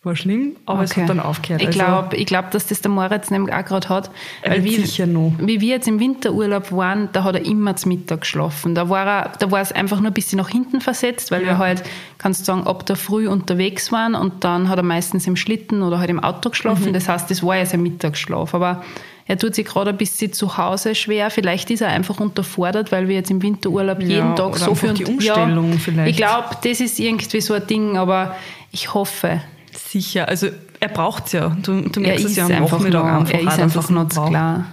[0.06, 1.02] war schlimm, aber es Okay.
[1.02, 1.60] hat dann aufgehört.
[1.60, 4.10] Ich Also- glaube, ich glaub, dass das der Moritz nämlich auch gerade hat.
[4.44, 5.32] Wird wie, sicher noch.
[5.38, 8.74] wie wir jetzt im Winterurlaub waren, da hat er immer zum Mittag geschlafen.
[8.74, 11.48] Da war, er, da war es einfach nur ein bisschen nach hinten versetzt, weil Ja.
[11.48, 11.82] wir halt,
[12.16, 15.82] kannst du sagen, ab der Früh unterwegs waren und dann hat er meistens im Schlitten
[15.82, 16.52] oder halt im Auto Mhm.
[16.52, 16.92] geschlafen.
[16.94, 18.54] Das heißt, das war ja sein Mittagsschlaf.
[18.54, 18.84] Aber
[19.28, 21.30] er tut sich gerade ein bisschen zu Hause schwer.
[21.30, 24.94] Vielleicht ist er einfach unterfordert, weil wir jetzt im Winterurlaub Ja, jeden Tag so viel...
[24.94, 26.10] die Umstellung vielleicht.
[26.10, 28.36] Ich glaube, das ist irgendwie so ein Ding, aber
[28.70, 29.40] ich hoffe,
[29.88, 30.48] Sicher, also
[30.80, 31.56] er braucht es ja.
[31.62, 34.08] Du, du er merkst es ja am einfach Nachmittag noch, einfach er ist einfach noch
[34.08, 34.66] zu klar.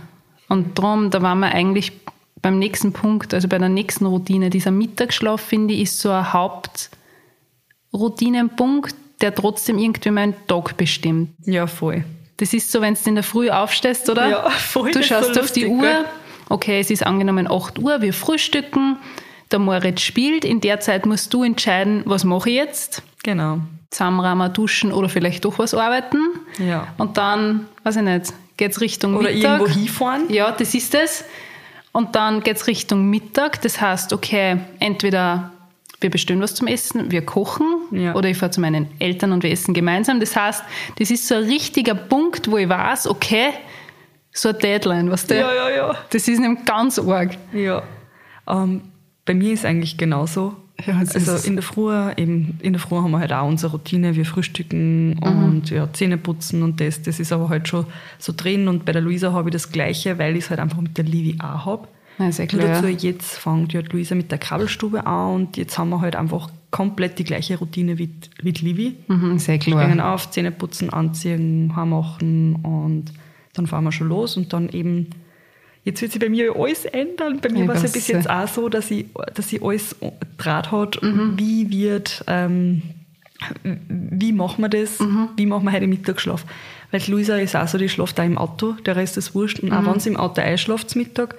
[0.50, 1.94] Und darum, da waren wir eigentlich
[2.42, 4.50] beim nächsten Punkt, also bei der nächsten Routine.
[4.50, 11.30] Dieser Mittagsschlaf, finde ich, ist so ein Hauptroutinenpunkt, der trotzdem irgendwie meinen Tag bestimmt.
[11.46, 12.04] Ja, voll.
[12.38, 14.30] Das ist so, wenn du in der Früh aufstehst, oder?
[14.30, 16.06] Ja, voll, Du schaust so auf die lustig, Uhr.
[16.50, 18.98] Okay, es ist angenommen 8 Uhr, wir frühstücken.
[19.54, 20.44] Der Moritz spielt.
[20.44, 23.04] In der Zeit musst du entscheiden, was mache ich jetzt?
[23.24, 23.60] Genau.
[23.92, 26.18] Zusammenrahmen, duschen oder vielleicht doch was arbeiten.
[26.58, 26.88] Ja.
[26.98, 29.60] Und dann, weiß ich nicht, geht's Richtung Oder Mittag.
[29.62, 30.24] irgendwo hinfahren.
[30.34, 31.24] Ja, das ist es.
[31.92, 33.62] Und dann geht's Richtung Mittag.
[33.62, 35.52] Das heißt, okay, entweder
[36.02, 38.16] wir bestellen was zum Essen, wir kochen Ja.
[38.16, 40.20] oder ich fahre zu meinen Eltern und wir essen gemeinsam.
[40.20, 40.64] Das heißt,
[40.98, 43.52] das ist so ein richtiger Punkt, wo ich weiß, okay,
[44.34, 45.40] so ein Deadline, weißt du?
[45.40, 45.96] Ja, ja, ja.
[46.10, 47.38] Das ist nämlich ganz arg.
[47.54, 47.84] Ja.
[48.48, 48.82] Ähm,
[49.26, 50.56] bei mir ist eigentlich genauso.
[50.86, 54.16] Ja, also in der Früh, eben, in der Früh haben wir halt auch unsere Routine,
[54.16, 55.44] wir frühstücken Mhm.
[55.44, 57.02] und ja, Zähne putzen und das.
[57.04, 57.86] Das ist aber halt schon
[58.18, 58.68] so drin.
[58.68, 61.06] Und bei der Luisa habe ich das Gleiche, weil ich es halt einfach mit der
[61.06, 61.88] Livi auch habe.
[62.20, 62.82] Ja, Nur klar.
[62.82, 66.50] dazu, jetzt fängt ja Luisa mit der Krabbelstube an und jetzt haben wir halt einfach
[66.70, 68.10] komplett die gleiche Routine wie,
[68.42, 68.96] wie Livi.
[69.08, 70.14] Mhm, sehr Springen klar.
[70.14, 73.06] auf, Zähne putzen, anziehen, Haar machen und
[73.54, 75.08] dann fahren wir schon los und dann eben,
[75.84, 77.40] jetzt wird sich bei mir alles ändern.
[77.42, 78.18] Bei mir Ich war es ja bis ja.
[78.18, 79.96] jetzt auch so, dass ich, dass ich alles
[80.38, 81.34] Draht hat, Mhm.
[81.38, 82.82] wie wird, ähm,
[83.64, 85.30] wie machen wir das, Mhm.
[85.36, 86.46] wie machen wir heute Mittagsschlaf.
[86.92, 89.60] Weil Luisa ist auch so, die schläft auch im Auto, der Rest ist wurscht.
[89.60, 89.78] Und Mhm.
[89.78, 91.36] auch wenn sie im Auto einschläft zum Mittag,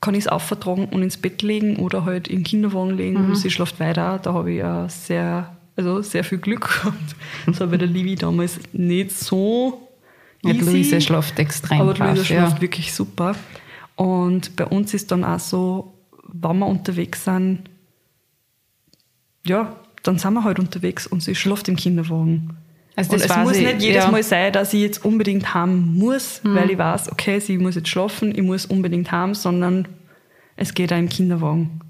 [0.00, 3.28] kann ich es aufvertragen und ins Bett legen oder halt im Kinderwagen legen Mhm.
[3.30, 4.20] und sie schläft weiter.
[4.22, 7.16] Da habe ich auch sehr, also sehr viel Glück gehabt.
[7.46, 9.88] Das war bei der Livi damals nicht so
[10.44, 10.70] Ja, easy.
[10.70, 12.60] Luise schläft extrem Aber Luisa schläft ja.
[12.60, 13.34] wirklich super.
[13.96, 15.94] Und bei uns ist dann auch so,
[16.32, 17.60] wenn wir unterwegs sind,
[19.46, 22.56] ja, dann sind wir halt unterwegs und sie schläft im Kinderwagen.
[22.96, 24.10] Also und das es muss ich, nicht jedes ja.
[24.10, 26.54] Mal sein, dass ich jetzt unbedingt haben muss, Mhm.
[26.54, 29.88] weil ich weiß, okay, sie muss jetzt schlafen, ich muss unbedingt haben, sondern
[30.56, 31.80] es geht auch im Kinderwagen.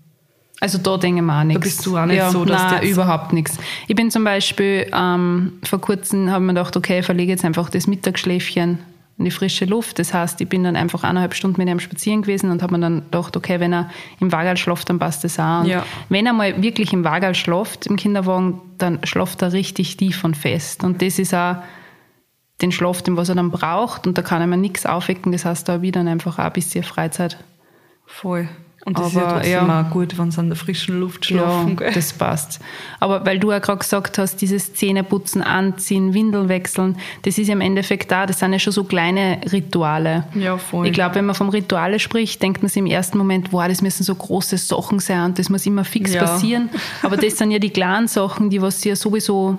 [0.60, 1.60] Also da denken wir auch nichts.
[1.62, 3.58] bist du auch nicht ja, so, dass nein, jetzt- überhaupt nichts.
[3.86, 7.44] Ich bin zum Beispiel, ähm, vor kurzem habe ich mir gedacht, okay, ich verlege jetzt
[7.44, 8.78] einfach das Mittagsschläfchen
[9.16, 9.98] in die frische Luft.
[9.98, 12.81] Das heißt, ich bin dann einfach eineinhalb Stunden mit ihm spazieren gewesen und habe mir
[12.81, 15.61] dann gedacht, okay, wenn er im Wagal schläft, dann passt das auch.
[15.61, 15.85] Und Ja.
[16.09, 20.37] Wenn er mal wirklich im Wagal schläft, im Kinderwagen, dann schläft er richtig tief und
[20.37, 20.83] fest.
[20.83, 21.57] Und das ist auch
[22.61, 24.07] den Schlaf, den was er dann braucht.
[24.07, 25.33] Und da kann er mir nichts aufwecken.
[25.33, 27.38] Das heißt, da habe ich dann einfach auch ein bisschen Freizeit.
[28.07, 28.48] Voll.
[28.86, 29.80] Und das ist ja Aber, trotzdem ja.
[29.80, 31.70] auch gut, wenn sie an der frischen Luft schlafen.
[31.70, 31.92] Ja, gell?
[31.94, 32.60] das passt.
[33.00, 37.54] Aber weil du ja gerade gesagt hast, dieses Zähneputzen, Anziehen, Windel wechseln, das ist ja
[37.54, 40.24] im Endeffekt da, das sind ja schon so kleine Rituale.
[40.34, 40.86] Ja, voll.
[40.86, 43.80] Ich glaube, wenn man vom Rituale spricht, denkt man sich im ersten Moment, wow, das
[43.80, 46.22] müssen so große Sachen sein und das muss immer fix Ja.
[46.24, 46.68] passieren.
[47.02, 49.56] Aber das sind ja die kleinen Sachen, die was ja sowieso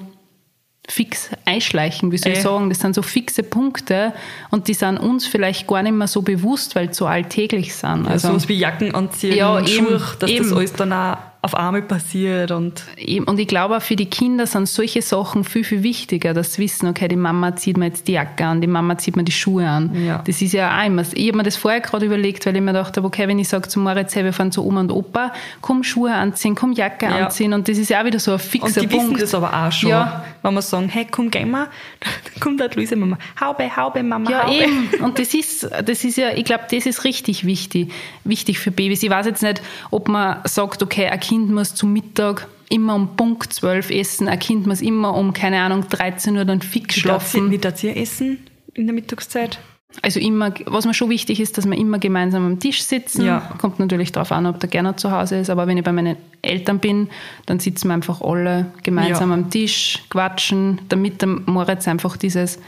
[0.88, 2.42] fix einschleichen, wie soll ich Äh.
[2.42, 2.70] sagen.
[2.70, 4.14] Das sind so fixe Punkte
[4.52, 8.08] und die sind uns vielleicht gar nicht mehr so bewusst, weil sie so alltäglich sind.
[8.08, 10.44] Also, sowas wie Jacken anziehen, Ja, und Schuhe, dass eben.
[10.50, 12.50] das alles dann auch auf einmal passiert.
[12.50, 16.34] Und Eben, Und ich glaube auch für die Kinder sind solche Sachen viel, viel wichtiger,
[16.34, 19.16] dass sie wissen, okay, die Mama zieht mir jetzt die Jacke an, die Mama zieht
[19.16, 19.92] mir die Schuhe an.
[20.08, 20.24] Ja.
[20.26, 22.72] Das ist ja auch immer, ich habe mir das vorher gerade überlegt, weil ich mir
[22.74, 25.34] gedacht habe, okay, wenn ich sage zu Moritz, hey, wir fahren zu Oma und Opa,
[25.62, 27.26] komm Schuhe anziehen, komm Jacke Ja.
[27.26, 29.12] anziehen und das ist ja auch wieder so ein und fixer die Punkt.
[29.12, 29.90] wissen das aber auch schon.
[29.92, 30.26] Ja.
[30.46, 31.68] Wenn wir sagen, hey, komm, gehen wir,
[32.00, 34.56] dann kommt halt Luise Mama, Haube, Haube, Mama, Ja, Haube.
[34.56, 34.90] eben.
[35.04, 37.92] Und das ist, das ist ja, ich glaube, das ist richtig wichtig,
[38.24, 39.04] wichtig für Babys.
[39.04, 43.16] Ich weiß jetzt nicht, ob man sagt, okay, ein Kind muss zum Mittag immer um
[43.16, 47.02] Punkt 12 essen, ein Kind muss immer um, keine Ahnung, 13 Uhr dann fix sie-
[47.02, 47.52] schlafen.
[47.52, 48.40] Wie darf ihr essen
[48.74, 49.60] in der Mittagszeit?
[50.02, 53.26] Also immer, was mir schon wichtig ist, dass wir immer gemeinsam am Tisch sitzen.
[53.26, 53.40] Ja.
[53.58, 56.18] Kommt natürlich darauf an, ob der Gerner zu Hause ist, aber wenn ich bei meinen
[56.42, 57.10] Eltern bin,
[57.46, 59.36] dann sitzen wir einfach alle gemeinsam Ja.
[59.36, 62.60] am Tisch, quatschen, damit der Moritz einfach dieses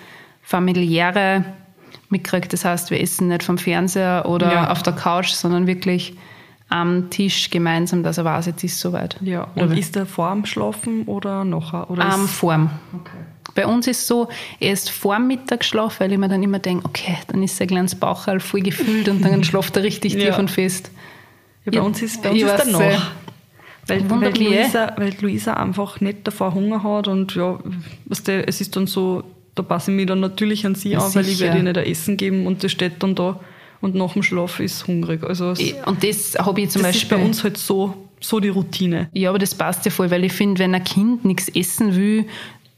[0.42, 1.44] familiäre
[2.10, 2.54] mitkriegt.
[2.54, 4.72] Das heißt, wir essen nicht vom Fernseher oder Ja.
[4.72, 6.16] auf der Couch, sondern wirklich
[6.70, 9.18] am Tisch gemeinsam, dass er weiß, jetzt ist soweit.
[9.22, 9.48] Ja.
[9.56, 11.90] Oder Und ist er vor dem Schlafen oder nachher?
[11.90, 12.70] Oder am ist, Form.
[13.58, 16.86] Bei uns ist so, er ist vor dem Mittagsschlaf, weil ich mir dann immer denke,
[16.86, 20.20] okay, dann ist sein kleines Bauchhall voll gefüllt und dann schläft er richtig Ja.
[20.30, 20.92] tief und fest.
[21.66, 22.82] ja, bei Ja, uns ist, bei uns ist danach.
[22.84, 23.00] äh,
[23.88, 24.46] Weil, weil, eh.
[24.60, 27.58] Luisa, weil Luisa einfach nicht davor Hunger hat und ja,
[28.06, 29.24] weißt du, es ist dann so,
[29.56, 31.78] da passe ich mich dann natürlich an sie Ja, an, weil ich werde ihr nicht
[31.80, 33.40] ein Essen geben und das steht dann da
[33.82, 35.24] und nach dem Schlaf ist hungrig.
[35.24, 37.18] Also es, Und das habe ich zum das ist Beispiel.
[37.18, 39.10] bei uns halt so, so die Routine.
[39.14, 42.26] Ja, aber das passt ja voll, weil ich finde, wenn ein Kind nichts essen will,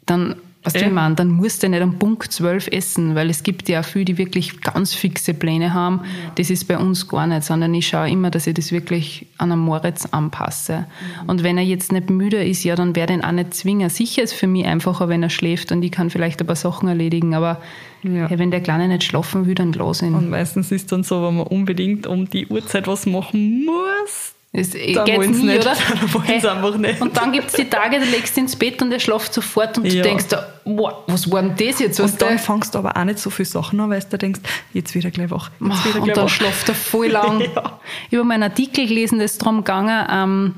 [0.06, 3.44] dann, was du ich meine, dann muss der nicht um Punkt 12 essen, weil es
[3.44, 6.02] gibt ja auch viele, die wirklich ganz fixe Pläne haben.
[6.36, 9.54] Das ist bei uns gar nicht, sondern ich schaue immer, dass ich das wirklich an
[9.54, 10.86] einen Moritz anpasse.
[11.28, 13.90] Und wenn er jetzt nicht müde ist, ja, dann werde ich ihn auch nicht zwingen.
[13.90, 16.90] Sicher ist für mich einfacher, wenn er schläft und ich kann vielleicht ein paar Sachen
[16.90, 17.62] erledigen, aber
[18.04, 18.28] Ja.
[18.28, 20.14] hey, wenn der Kleine nicht schlafen will, dann los ihn.
[20.14, 24.72] Und meistens ist dann so, wenn man unbedingt um die Uhrzeit was machen muss, Es
[24.72, 25.62] dann geht's wollen sie nie, nicht.
[25.62, 25.76] oder?
[26.14, 27.00] Wollen sie einfach nicht.
[27.02, 29.78] Und dann gibt es die Tage, da legst du ins Bett und er schlaft sofort
[29.78, 30.02] und Ja.
[30.02, 32.00] du denkst, da, wow, was war denn das jetzt?
[32.00, 34.40] Und dann fangst du aber auch nicht so viele Sachen an, weil du denkst,
[34.74, 35.52] jetzt wieder gleich wach.
[35.62, 36.30] Jetzt wieder und gleich dann wach.
[36.30, 37.42] schlaft er voll lang.
[37.56, 37.80] Ja.
[38.10, 40.56] Ich habe mal einen Artikel gelesen, da ist darum gegangen, ähm,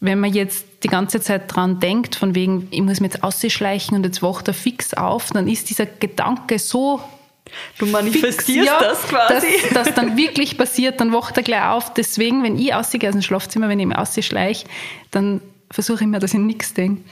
[0.00, 3.96] wenn man jetzt die ganze Zeit dran denkt, von wegen, ich muss mich jetzt ausschleichen
[3.96, 7.00] und jetzt wacht er fix auf, dann ist dieser Gedanke so
[7.78, 9.46] Du manifestierst ja, das quasi.
[9.72, 11.92] Dass das dann wirklich passiert, dann wacht er gleich auf.
[11.94, 14.66] Deswegen, wenn ich ausgehe aus dem Schlafzimmer, wenn ich mich ausschleiche,
[15.10, 17.02] dann versuche ich mir, dass ich nichts denke.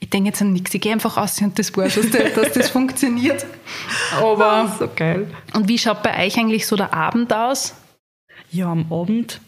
[0.00, 2.02] Ich denke jetzt an nichts, ich gehe einfach aus und das war's, du,
[2.34, 3.46] dass das funktioniert.
[4.20, 5.28] Aber, so geil.
[5.54, 7.74] und wie schaut bei euch eigentlich so der Abend aus?
[8.50, 9.40] Ja, am Abend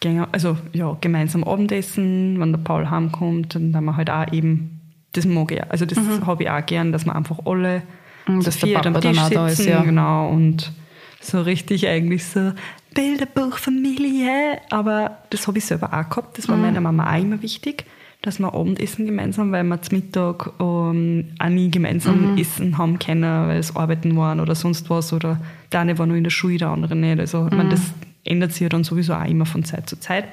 [0.00, 4.30] gehen wir, also ja, gemeinsam Abendessen, wenn der Paul heimkommt, dann haben wir halt auch
[4.32, 4.80] eben,
[5.12, 7.82] das mag ich, also das habe ich auch gern, dass wir einfach alle Mhm,
[8.26, 9.82] dass der Papa am dann auch da ist, sitzen, ja.
[9.82, 10.72] genau, und
[11.20, 12.52] so richtig eigentlich so
[12.94, 14.58] Bilderbuchfamilie.
[14.70, 16.38] Aber das habe ich selber auch gehabt.
[16.38, 17.84] Das war meiner Mama auch immer wichtig,
[18.22, 23.48] dass wir Abendessen gemeinsam, weil wir zum Mittag ähm, auch nie gemeinsam essen haben können,
[23.48, 25.12] weil es arbeiten waren oder sonst was.
[25.12, 25.40] Oder
[25.72, 27.20] der eine war nur in der Schule, der andere nicht.
[27.20, 27.82] Also, ich meine, das
[28.24, 30.24] ändert sich ja dann sowieso auch immer von Zeit zu Zeit.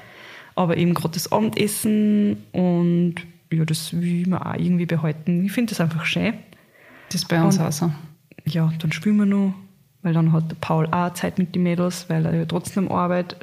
[0.56, 3.16] Aber eben gerade das Abendessen und
[3.52, 5.44] ja, das will ich mir auch irgendwie behalten.
[5.44, 6.34] Ich finde das einfach schön.
[7.08, 7.90] Das ist bei uns Und- auch so.
[8.46, 9.54] Ja, dann spielen wir noch,
[10.02, 13.36] weil dann hat der Paul auch Zeit mit den Mädels, weil er ja trotzdem Arbeit,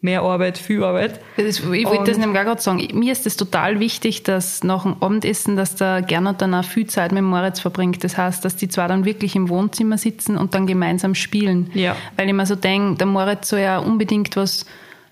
[0.00, 1.18] mehr Arbeit, viel Arbeit.
[1.38, 2.86] Ist, ich wollte das nämlich auch gerade sagen.
[2.92, 6.86] Mir ist es total wichtig, dass nach dem Abendessen, dass der Gernot dann auch viel
[6.86, 8.04] Zeit mit Moritz verbringt.
[8.04, 11.70] Das heißt, dass die zwei dann wirklich im Wohnzimmer sitzen und dann gemeinsam spielen.
[11.74, 11.96] Ja.
[12.16, 14.66] Weil ich mir so denke, der Moritz soll ja unbedingt was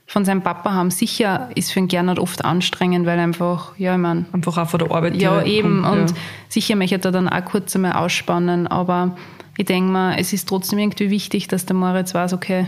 [0.07, 0.91] von seinem Papa haben.
[0.91, 4.79] Sicher ist für den Gernot oft anstrengend, weil einfach, ja, ich meine, Einfach auch von
[4.79, 5.17] der Arbeit.
[5.17, 5.83] ja, eben.
[5.83, 6.17] kommt, Und ja.
[6.49, 8.67] sicher möchte er dann auch kurz einmal ausspannen.
[8.69, 9.17] Aber
[9.59, 12.67] ich denke mal, es ist trotzdem irgendwie wichtig, dass der Moritz weiß, okay,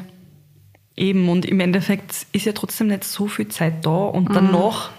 [0.96, 4.08] Eben, und im Endeffekt ist ja trotzdem nicht so viel Zeit da Mhm.
[4.08, 4.90] und danach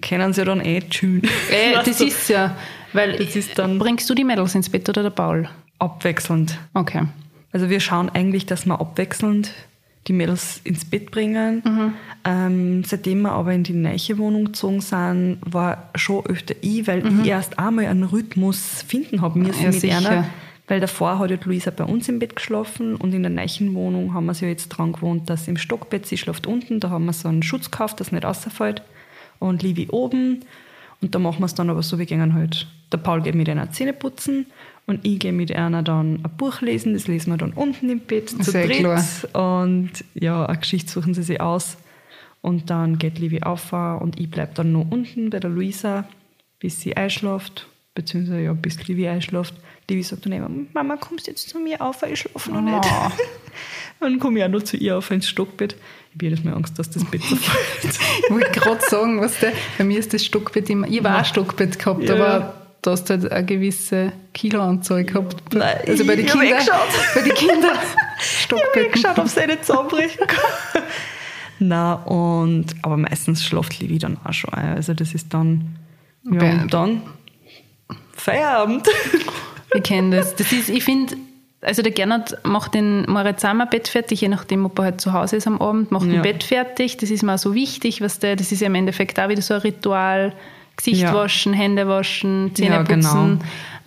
[0.00, 1.22] können sie ja dann eh chillen.
[1.50, 2.06] äh, Weißt das du?
[2.06, 2.56] ist ja,
[2.94, 5.48] weil ist bringst du die Mädels ins Bett oder der Paul?
[5.78, 6.58] abwechselnd.
[6.72, 7.02] Okay.
[7.52, 9.50] Also wir schauen eigentlich, dass wir abwechselnd
[10.08, 11.62] die Mädels ins Bett bringen.
[11.64, 11.92] Mhm.
[12.24, 17.04] Ähm, seitdem wir aber in die neue Wohnung gezogen sind, war schon öfter ich, weil
[17.06, 19.64] ich erst einmal einen Rhythmus finden habe müssen Mhm.
[19.64, 19.96] Ja, mit sicher.
[19.98, 20.24] einer.
[20.68, 24.14] Weil davor hat ja Luisa bei uns im Bett geschlafen und in der neuen Wohnung
[24.14, 26.90] haben wir sie ja jetzt dran gewohnt, dass sie im Stockbett, sie schläft unten, da
[26.90, 28.82] haben wir so einen Schutz gekauft, dass nicht rausfällt
[29.38, 30.40] und Livi oben
[31.00, 33.48] und da machen wir es dann aber so, wir gehen halt, der Paul geht mit
[33.48, 34.46] einer Zähne putzen
[34.86, 38.00] und ich gehe mit einer dann ein Buch lesen, das lesen wir dann unten im
[38.00, 39.04] Bett zu Sehr dritt klar.
[39.60, 41.76] und ja, eine Geschichte suchen sie sich aus
[42.42, 46.04] und dann geht Livi auf und ich bleibe dann nur unten bei der Luisa,
[46.60, 49.54] bis sie einschläft, beziehungsweise ja, bis Livi einschläft.
[49.88, 52.76] Livi sagt dann immer, Mama, kommst du jetzt zu mir auf, ich schlafe noch nicht.
[52.84, 53.10] Oh.
[54.00, 55.72] Dann komme ich auch noch zu ihr auf ins Stockbett.
[55.74, 57.98] Ich habe jedes Mal Angst, dass das Bett zerfällt.
[58.24, 61.18] Ich wollte gerade sagen, was der, bei mir ist das Stockbett immer, ich habe auch
[61.18, 62.14] ein Stockbett gehabt, Ja.
[62.14, 65.54] aber du hast halt eine gewisse Kiloanzahl gehabt.
[65.54, 66.88] Nein, also bei den hab Kindern, weggeschaut.
[67.14, 67.76] bei den Kindern
[68.18, 68.92] Ich Stockbetten.
[68.92, 70.82] geschaut, ob sie nicht zusammenbrechen kann.
[71.58, 74.76] Na und aber meistens schlaft Livi dann auch schon ein.
[74.76, 75.76] Also das ist dann
[76.24, 76.58] ja, Okay.
[76.62, 77.02] und dann
[78.12, 78.86] Feierabend.
[79.74, 80.34] Ich kenne das.
[80.36, 81.16] das ist, ich finde,
[81.60, 85.12] also der Gernot macht den Moritz mal Bett fertig, je nachdem, ob er halt zu
[85.12, 86.14] Hause ist am Abend, macht Ja.
[86.14, 86.96] ein Bett fertig.
[86.98, 89.42] Das ist mir auch so wichtig, was der, das ist ja im Endeffekt auch wieder
[89.42, 90.32] so ein Ritual.
[90.76, 91.14] Gesicht Ja.
[91.14, 93.00] waschen, Hände waschen, Zähne Ja, putzen.
[93.00, 93.38] genau.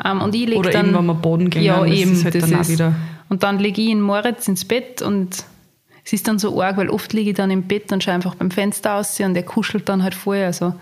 [0.03, 2.13] Ähm, und ich Oder dann, eben, wenn wir baden gehen, Ja, eben.
[2.13, 2.95] ist halt das dann ist, wieder-
[3.29, 5.43] Und dann lege ich in Moritz ins Bett und
[6.03, 8.33] es ist dann so arg, weil oft liege ich dann im Bett und schaue einfach
[8.35, 10.37] beim Fenster aus und er kuschelt dann halt voll.
[10.37, 10.73] Also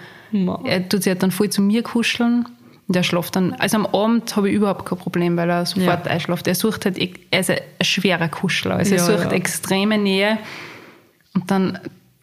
[0.63, 2.45] er tut sich halt dann voll zu mir kuscheln
[2.87, 3.53] und er schläft dann.
[3.55, 6.11] Also am Abend habe ich überhaupt kein Problem, weil er sofort Ja.
[6.11, 6.47] einschläft.
[6.47, 6.97] Er sucht halt,
[7.31, 8.75] er ist ein schwerer Kuschler.
[8.75, 9.31] Also er Ja, sucht ja.
[9.31, 10.37] extreme Nähe.
[11.33, 11.79] Und dann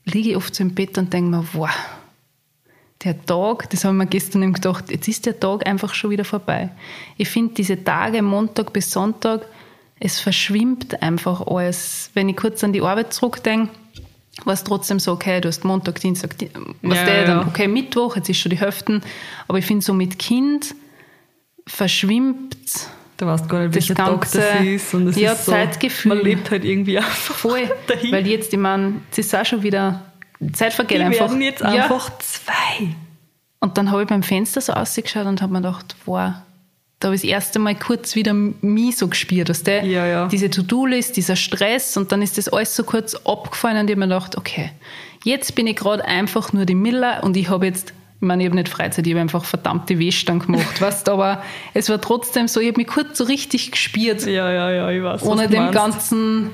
[0.07, 1.69] liege ich oft so im Bett und denke mir, wow,
[3.05, 6.11] der Tag, das habe ich mir gestern eben gedacht, jetzt ist der Tag einfach schon
[6.11, 6.71] wieder vorbei.
[7.17, 9.47] Ich finde diese Tage, Montag bis Sonntag,
[10.01, 12.11] es verschwimmt einfach alles.
[12.15, 13.71] Wenn ich kurz an die Arbeit zurückdenke,
[14.45, 16.51] war es trotzdem so, okay, du hast Montag, Dienstag, Di-
[16.83, 17.25] was Ja, der ja.
[17.27, 19.01] dann, okay, Mittwoch, jetzt ist schon die Hälfte.
[19.47, 20.75] Aber ich finde, so mit Kind
[21.67, 22.57] verschwimmt
[23.17, 24.93] Du weißt gar nicht, welcher Tag das ist.
[24.93, 26.17] Und es ja, ist so, Zeitgefühl.
[26.17, 27.71] Man lebt halt irgendwie einfach voll.
[27.87, 28.11] dahin.
[28.11, 30.03] Weil jetzt, ich meine, es ist auch schon wieder,
[30.53, 31.21] Zeit vergeht Die einfach.
[31.29, 31.69] werden jetzt Ja.
[31.85, 32.89] einfach zwei.
[33.61, 36.33] Und dann habe ich beim Fenster so ausgeschaut und habe mir gedacht, wow,
[37.01, 40.29] da habe ich das erste Mal kurz wieder mich so gespürt, dass der, Ja, ja.
[40.29, 44.01] diese To-Do-List, dieser Stress und dann ist das alles so kurz abgefallen und ich habe
[44.01, 44.71] mir gedacht, okay,
[45.25, 47.93] jetzt bin ich gerade einfach nur die Miller und ich habe jetzt,
[48.25, 51.43] meine, ich habe nicht Freizeit, ich habe einfach verdammte Wäsche dann gemacht, weißt, aber
[51.75, 54.27] es war trotzdem so, ich habe mich kurz so richtig gespürt.
[54.27, 55.23] Ja, ja, ja, ich weiß.
[55.23, 55.75] Ohne dem meinst.
[55.75, 56.51] ganzen,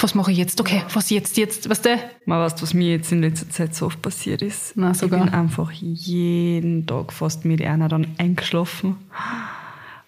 [0.00, 0.60] was mache ich jetzt?
[0.60, 1.98] Okay, was jetzt, jetzt, weißt du?
[2.24, 4.72] Man weiß, was mir jetzt in letzter Zeit so oft passiert ist.
[4.76, 5.20] Na, sogar.
[5.20, 8.96] Ich bin einfach jeden Tag fast mit einer dann eingeschlafen.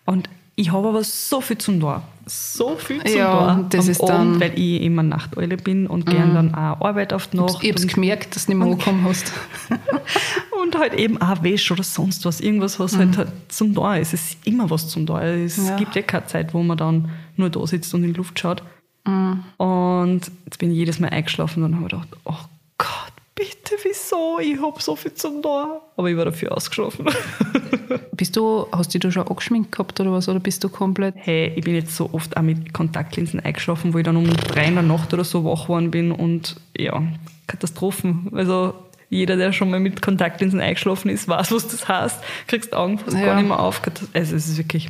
[0.05, 2.03] Und ich habe aber so viel zum Tor.
[2.29, 3.67] So viel zum Ja, Tor.
[3.71, 4.41] das ist Abend, dann- Mhm.
[4.41, 7.63] Weil ich immer Nachteule bin und gern dann auch Arbeit auf die Nacht.
[7.63, 9.33] Ich habe es und, gemerkt, dass du nicht mehr angekommen hast.
[10.63, 12.41] und halt eben auch Wäsche oder sonst was.
[12.41, 14.15] Irgendwas, was halt, halt zum Tor ist.
[14.15, 15.21] Es ist immer was zum Tor.
[15.23, 15.67] Es Mhm.
[15.67, 15.77] Ja.
[15.77, 18.63] gibt ja keine Zeit, wo man dann nur da sitzt und in die Luft schaut.
[19.07, 19.45] Mhm.
[19.57, 22.49] Und jetzt bin ich jedes Mal eingeschlafen und dann habe ich gedacht, oh Gott,
[23.71, 24.39] bitte, wieso?
[24.41, 25.83] Ich habe so viel zum Tor.
[25.97, 27.07] Aber ich war dafür ausgeschlafen.
[28.13, 30.29] Bist du, hast du dich da schon angeschminkt gehabt oder was?
[30.29, 31.15] Oder bist du komplett.
[31.19, 34.65] hey, ich bin jetzt so oft auch mit Kontaktlinsen eingeschlafen, wo ich dann um drei
[34.67, 37.03] in der Nacht oder so wach geworden bin und ja,
[37.47, 38.31] Katastrophen.
[38.35, 38.75] Also
[39.09, 42.19] jeder, der schon mal mit Kontaktlinsen eingeschlafen ist, weiß, was das heißt.
[42.49, 43.25] Kriegst Augen fast Ja.
[43.27, 43.81] gar nicht mehr auf.
[44.13, 44.89] Also es ist wirklich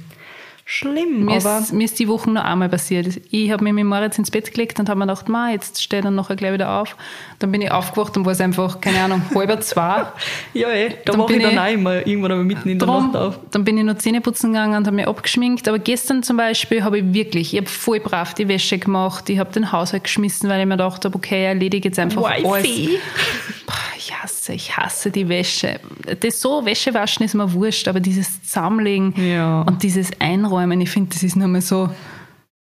[0.71, 1.25] schlimm.
[1.25, 3.21] Mir aber ist, mir ist die Woche noch einmal passiert.
[3.31, 6.03] Ich habe mich mit Moritz ins Bett gelegt und habe mir gedacht, ma, jetzt stehe
[6.03, 6.95] dann nachher gleich wieder auf.
[7.39, 10.05] Dann bin ich aufgewacht und war es einfach, keine Ahnung, halber zwei.
[10.53, 12.87] ja, ey, da Dann mache ich dann ich- auch immer irgendwann aber mitten in der
[12.87, 13.39] Drum, Nacht auf.
[13.51, 15.67] dann bin ich noch Zähne putzen gegangen und habe mich abgeschminkt.
[15.69, 19.31] Aber gestern zum Beispiel habe ich wirklich, ich habe voll brav die Wäsche gemacht.
[19.31, 22.45] Ich habe den Haushalt geschmissen, weil ich mir gedacht habe, okay, erledige jetzt einfach alles.
[22.45, 22.99] Wifi.
[23.67, 23.75] Boah,
[24.09, 25.81] ich hasse, ich hasse die Wäsche.
[26.21, 29.63] Das so Wäsche waschen ist mir wurscht, aber dieses Zusammenlegen Ja.
[29.63, 31.91] und dieses Einräumen, ich finde, das ist nochmal so,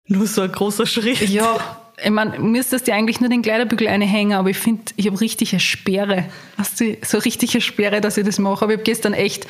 [0.08, 1.22] Nur so ein großer Schritt.
[1.30, 1.58] ja,
[2.04, 5.54] ich meine, müsstest dir eigentlich nur den Kleiderbügel einhängen, aber ich finde, ich habe richtig
[5.54, 6.26] eine Sperre.
[6.58, 8.64] Hast du so richtig eine Sperre, dass ich das mache?
[8.66, 9.48] Aber ich habe gestern echt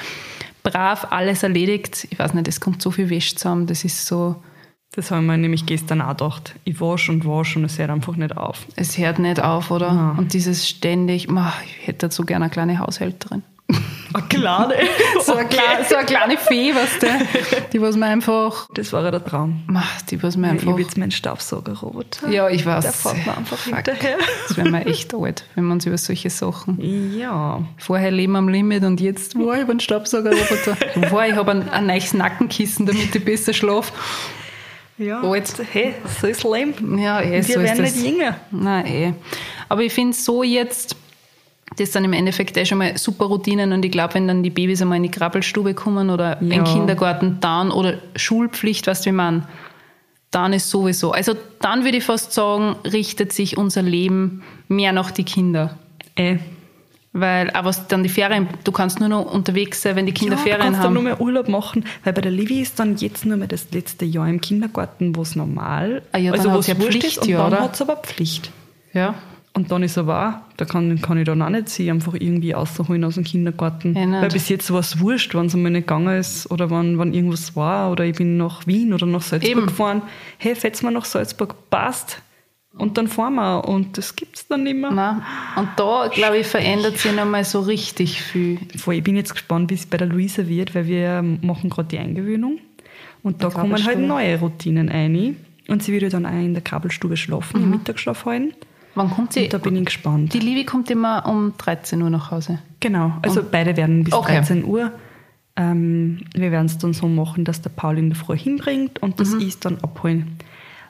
[0.63, 2.07] brav alles erledigt.
[2.09, 4.35] Ich weiß nicht, es kommt so viel Wäsche zusammen, das ist so,
[4.95, 6.55] Das haben wir nämlich gestern auch gedacht.
[6.63, 8.65] Ich wasche und wasche und es hört einfach nicht auf.
[8.75, 9.87] es hört nicht auf, oder?
[9.87, 10.15] Ja.
[10.17, 13.43] Und dieses ständig, ich hätte dazu gerne eine kleine Haushälterin.
[14.13, 14.73] Eine kleine.
[15.25, 17.07] So eine, kleine, so eine kleine Fee, weißt du,
[17.73, 19.63] die was mir einfach, Das war ja der Traum.
[19.65, 22.29] ma, die was mir Ich einfach, habe jetzt meinen Staubsaugerroboter.
[22.29, 22.83] ja, ich weiß.
[22.83, 23.75] Der fährt mir einfach Fuck.
[23.75, 24.17] hinterher.
[24.47, 26.79] Das wäre mir echt alt, wenn wir uns über solche Sachen
[27.17, 27.63] Ja.
[27.77, 30.77] Vorher Leben am Limit und jetzt war ich über einen Staubsaugerroboter.
[31.11, 33.91] War ich habe ein, ein neues Nackenkissen, damit ich besser schlafe.
[34.97, 35.21] Ja.
[35.21, 35.53] Alt.
[35.73, 36.97] Hey, so ist Leben.
[36.97, 38.35] Ja, eh, Wir so ist werden nicht jünger.
[38.51, 39.13] Nein, eh.
[39.67, 40.95] Aber ich finde so jetzt,
[41.77, 44.49] das sind im Endeffekt eh schon mal super Routinen und ich glaube, wenn dann die
[44.49, 46.55] Babys einmal in die Krabbelstube kommen oder in Ja.
[46.57, 49.45] den Kindergarten, dann oder Schulpflicht, was wir meinen,
[50.31, 51.11] dann ist sowieso.
[51.11, 55.77] Also dann würde ich fast sagen, richtet sich unser Leben mehr nach die Kinder.
[56.15, 56.39] Ey.
[57.17, 60.35] Weil, aber was dann die Ferien, du kannst nur noch unterwegs sein, wenn die Kinder
[60.35, 60.93] ja, Ferien du kannst dann haben.
[60.95, 64.03] nur mehr Urlaub machen, weil bei der Livi ist dann jetzt nur mehr das letzte
[64.03, 67.05] Jahr im Kindergarten, wo es normal, Ah ja, dann also wo es ja wurscht Pflicht,
[67.05, 68.51] ist, und ja, dann hat es aber Pflicht.
[68.93, 69.15] ja.
[69.53, 72.51] Und dann ist aber auch, da kann, kann ich dann auch nicht sie einfach irgendwie
[72.51, 73.95] rausholen aus dem Kindergarten.
[73.95, 76.99] Ja, weil bis jetzt war es wurscht, wenn es einmal nicht gegangen ist oder wenn,
[76.99, 79.67] wenn irgendwas war oder ich bin nach Wien oder nach Salzburg Eben.
[79.67, 80.01] gefahren.
[80.39, 82.21] Hey, fährt's mal nach Salzburg, passt.
[82.77, 83.67] Und dann fahren wir.
[83.67, 84.91] Und das gibt's dann nicht mehr.
[84.91, 85.21] Nein.
[85.55, 88.59] Und da, glaube ich, verändert sich nochmal so richtig viel.
[88.77, 91.87] Voll, ich bin jetzt gespannt, wie es bei der Luisa wird, weil wir machen gerade
[91.87, 92.59] die Eingewöhnung.
[93.23, 95.37] Und da kommen halt neue Routinen ein.
[95.67, 98.53] Und sie wird ja dann auch in der Kabelstube schlafen, im Mittagsschlaf halten.
[98.93, 99.43] Wann kommt sie?
[99.45, 100.33] Und da bin ich gespannt.
[100.33, 102.59] Die Livi kommt immer um 13 Uhr nach Hause.
[102.79, 104.37] Genau, also beide werden bis Okay.
[104.37, 104.91] 13 Uhr.
[105.57, 109.19] Ähm, wir werden es dann so machen, dass der Paul in der Früh hinbringt und
[109.19, 110.37] das ist dann abholen.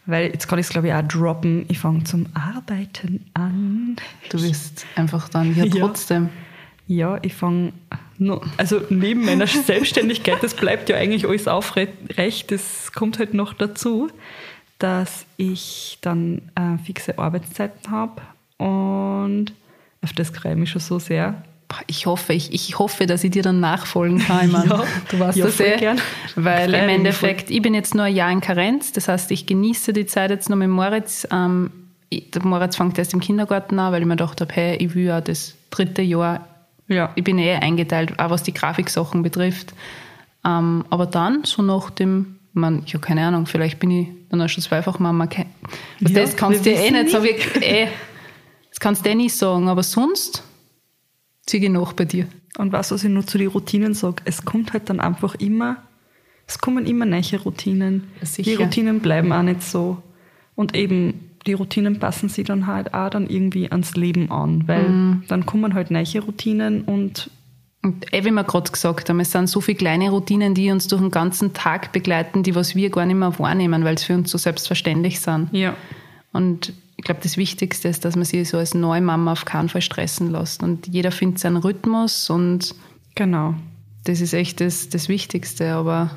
[0.06, 3.96] Weil jetzt kann ich es glaube ich auch droppen, ich fange zum Arbeiten an.
[4.30, 5.88] Du wirst einfach dann ja Ja.
[5.88, 6.30] trotzdem.
[6.88, 7.74] Ja, ich fange,
[8.58, 14.10] also neben meiner Selbstständigkeit, das bleibt ja eigentlich alles aufrecht, das kommt halt noch dazu,
[14.78, 18.22] dass ich dann äh, fixe Arbeitszeiten habe
[18.58, 19.54] und
[20.04, 21.44] auf das freue ich mich schon so sehr.
[21.88, 24.46] Ich hoffe, ich, ich hoffe, dass ich dir dann nachfolgen kann.
[24.46, 25.78] Ich mein, Ja, du weißt ja, das eh.
[25.78, 26.00] gern.
[26.36, 28.92] Weil Freu im Endeffekt, ich bin jetzt nur ein Jahr in Karenz.
[28.92, 31.28] Das heißt, ich genieße die Zeit jetzt noch mit Moritz.
[31.32, 31.72] Ähm,
[32.10, 34.94] ich, der Moritz fängt erst im Kindergarten an, weil ich mir gedacht habe, hey, ich
[34.96, 36.48] will ja das dritte Jahr
[36.88, 37.12] Ja.
[37.16, 39.74] ich bin eh eingeteilt, auch was die Grafiksachen betrifft.
[40.46, 44.50] Ähm, aber dann, so nach dem, man, ja, keine Ahnung, vielleicht bin ich dann auch
[44.50, 45.28] schon zweifach Mama.
[45.36, 47.88] Ja, das kannst du eh wissen nicht so wirklich, eh,
[48.70, 50.44] das kannst du eh nicht sagen, aber sonst
[51.46, 52.28] ziehe ich nach bei dir.
[52.58, 55.78] Und was, was ich nur zu den Routinen sage, es kommt halt dann einfach immer,
[56.48, 58.04] es kommen immer neue Routinen.
[58.22, 58.50] Sicher.
[58.50, 60.02] Die Routinen bleiben auch nicht so.
[60.56, 64.88] Und eben, die Routinen passen sich dann halt auch dann irgendwie ans Leben an, weil
[64.90, 65.24] Mhm.
[65.28, 67.30] dann kommen halt neue Routinen und
[67.84, 70.88] Und eh, wie wir gerade gesagt haben, es sind so viele kleine Routinen, die uns
[70.88, 74.16] durch den ganzen Tag begleiten, die was wir gar nicht mehr wahrnehmen, weil es für
[74.16, 75.50] uns so selbstverständlich sind.
[75.54, 75.76] ja.
[76.32, 76.74] Und
[77.06, 80.62] glaube, das Wichtigste ist, dass man sich so als Neumama auf keinen Fall stressen lässt.
[80.62, 82.76] Und jeder findet seinen Rhythmus und
[83.16, 83.56] Genau.
[84.04, 85.74] das ist echt das, das Wichtigste.
[85.74, 86.10] Aber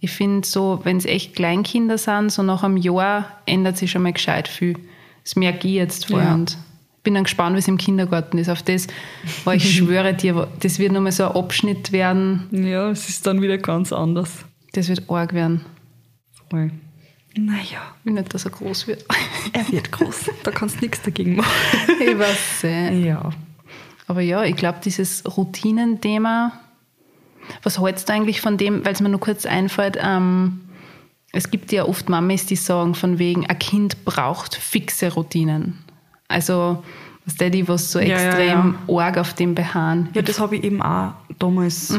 [0.00, 4.02] ich finde so, wenn es echt Kleinkinder sind, so nach einem Jahr ändert sich schon
[4.02, 4.76] mal gescheit viel.
[5.22, 6.20] Das merke ich jetzt voll.
[6.22, 6.34] Ja.
[6.34, 6.56] Und
[6.98, 8.48] ich bin dann gespannt, wie es im Kindergarten ist.
[8.48, 8.86] Auf das,
[9.44, 12.46] weil ich schwöre dir, das wird nochmal so ein Abschnitt werden.
[12.50, 14.30] Ja, es ist dann wieder ganz anders.
[14.72, 15.62] Das wird arg werden.
[16.50, 16.70] Voll.
[17.36, 19.04] Naja, nicht, dass er groß wird.
[19.52, 20.30] er wird groß.
[20.42, 21.50] da kannst du nichts dagegen machen.
[22.00, 23.06] ich weiß eh.
[23.06, 23.30] Ja.
[24.06, 26.52] Aber ja, ich glaube, dieses Routinenthema,
[27.62, 30.60] was hältst du eigentlich von dem, weil es mir nur kurz einfällt, ähm,
[31.32, 35.78] es gibt ja oft Mamis, die sagen, von wegen, ein Kind braucht fixe Routinen.
[36.28, 36.84] Also,
[37.24, 40.10] was der, die was so Ja, ja, extrem arg auf dem beharren.
[40.14, 41.98] Ja, das habe ich eben auch damals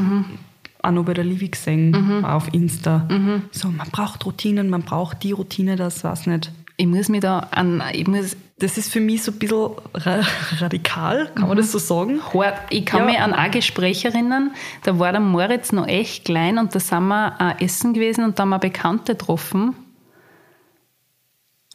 [0.85, 3.07] auch noch bei der Livi gesehen, auch auf Insta.
[3.51, 7.39] So, man braucht Routinen, man braucht die Routine, das weiß nicht, ich muss mir da
[7.51, 10.21] an, ich muss Das ist für mich so ein bisschen ra
[10.59, 12.21] radikal, kann man das so sagen?
[12.33, 13.05] hart, ich kann Ja.
[13.05, 14.51] mich an ein Gespräch erinnern,
[14.83, 18.37] da war der Moritz noch echt klein und da sind wir äh, essen gewesen und
[18.39, 19.75] da haben wir Bekannte getroffen.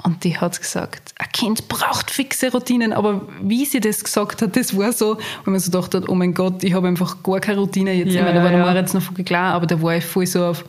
[0.03, 2.93] Und die hat gesagt, ein Kind braucht fixe Routinen.
[2.93, 6.15] Aber wie sie das gesagt hat, das war so, weil man so gedacht hat, oh
[6.15, 8.13] mein Gott, ich habe einfach gar keine Routine jetzt.
[8.13, 8.73] Ja, ich meine, da war ja, der ja.
[8.73, 10.65] Moritz noch voll klar, aber da war ich voll so auf,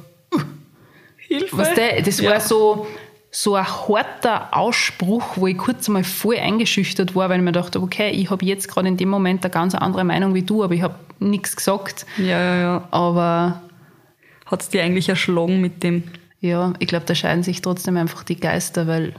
[1.31, 1.57] Hilfe.
[1.57, 2.87] Weißt du, das war so,
[3.31, 7.81] so ein harter Ausspruch, wo ich kurz einmal voll eingeschüchtert war, weil ich mir dachte,
[7.81, 10.73] okay, ich habe jetzt gerade in dem Moment eine ganz andere Meinung wie du, aber
[10.73, 12.05] ich habe nichts gesagt.
[12.17, 12.87] Ja, ja, ja.
[12.91, 13.61] Aber
[14.45, 16.03] Hat es dir eigentlich erschlagen mit dem?
[16.41, 19.13] Ja, ich glaube, da scheiden sich trotzdem einfach die Geister, weil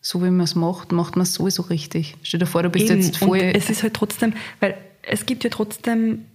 [0.00, 2.16] so wie man es macht, macht man es sowieso richtig.
[2.22, 3.00] Stell dir vor, du bist Eben.
[3.02, 3.38] jetzt voll.
[3.40, 6.26] Und es ist halt trotzdem, weil es gibt ja trotzdem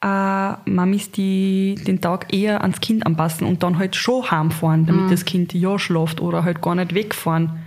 [0.00, 5.06] äh, Mamis, die den Tag eher ans Kind anpassen und dann halt schon heimfahren, damit
[5.06, 5.10] Mhm.
[5.10, 7.58] das Kind ja schläft oder halt gar nicht wegfahren.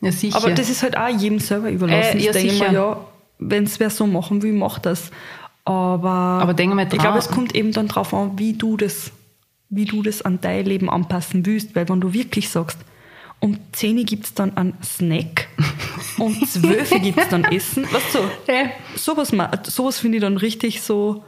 [0.00, 0.36] ja, sicher.
[0.38, 2.18] Aber das ist halt auch jedem selber überlassen.
[2.18, 2.68] Äh, ja, ich denke sicher.
[2.68, 3.04] mir, ja,
[3.38, 5.10] wenn es wer so machen will, macht das.
[5.64, 6.08] Aber,
[6.42, 6.98] Aber denk mal ich dran.
[7.00, 9.12] glaube, es kommt eben dann drauf an, wie du das,
[9.70, 11.74] wie du das an dein Leben anpassen willst.
[11.76, 12.78] Weil wenn du wirklich sagst,
[13.40, 15.48] um 10 Uhr gibt es dann einen Snack,
[16.18, 17.84] um 12 Uhr gibt es dann Essen.
[17.84, 18.68] Weißt du, Äh.
[18.96, 19.32] sowas,
[19.64, 21.24] sowas finde ich dann richtig so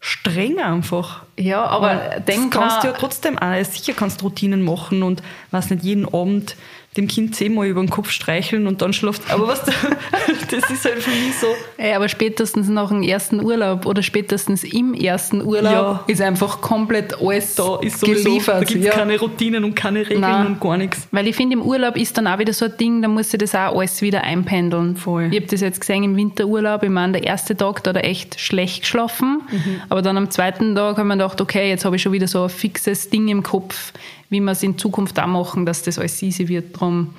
[0.00, 1.24] streng einfach.
[1.36, 5.24] ja, aber denk das kannst du ja trotzdem auch, sicher kannst du Routinen machen und
[5.50, 6.54] was nicht jeden Abend
[6.96, 9.30] dem Kind zehnmal über den Kopf streicheln und dann schläft.
[9.32, 9.62] Aber was,
[10.50, 11.46] das ist halt für mich so.
[11.76, 16.04] Ey, aber spätestens nach dem ersten Urlaub oder spätestens im ersten Urlaub Ja.
[16.08, 18.62] ist einfach komplett alles Da ist sowieso, geliefert.
[18.62, 18.92] da gibt es ja.
[18.92, 20.46] keine Routinen und keine Regeln Nein.
[20.48, 21.06] und gar nichts.
[21.12, 23.38] Weil ich finde, im Urlaub ist dann auch wieder so ein Ding, da muss sich
[23.38, 24.96] das auch alles wieder einpendeln.
[24.96, 25.28] Voll.
[25.30, 26.82] Ich habe das jetzt gesehen im Winterurlaub.
[26.82, 29.42] Ich meine, der erste Tag, da hat er echt schlecht geschlafen.
[29.50, 29.82] Mhm.
[29.88, 32.26] Aber dann am zweiten Tag habe ich mir gedacht, okay, jetzt habe ich schon wieder
[32.26, 33.92] so ein fixes Ding im Kopf,
[34.30, 36.78] wie wir es in Zukunft auch machen, dass das alles easy wird.
[36.78, 37.14] Drum.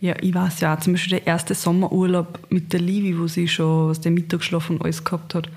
[0.00, 3.48] Ja, ich weiß ja, auch, zum Beispiel der erste Sommerurlaub mit der Livi, wo sie
[3.48, 5.48] schon aus dem Mittagsschlaf und alles gehabt hat.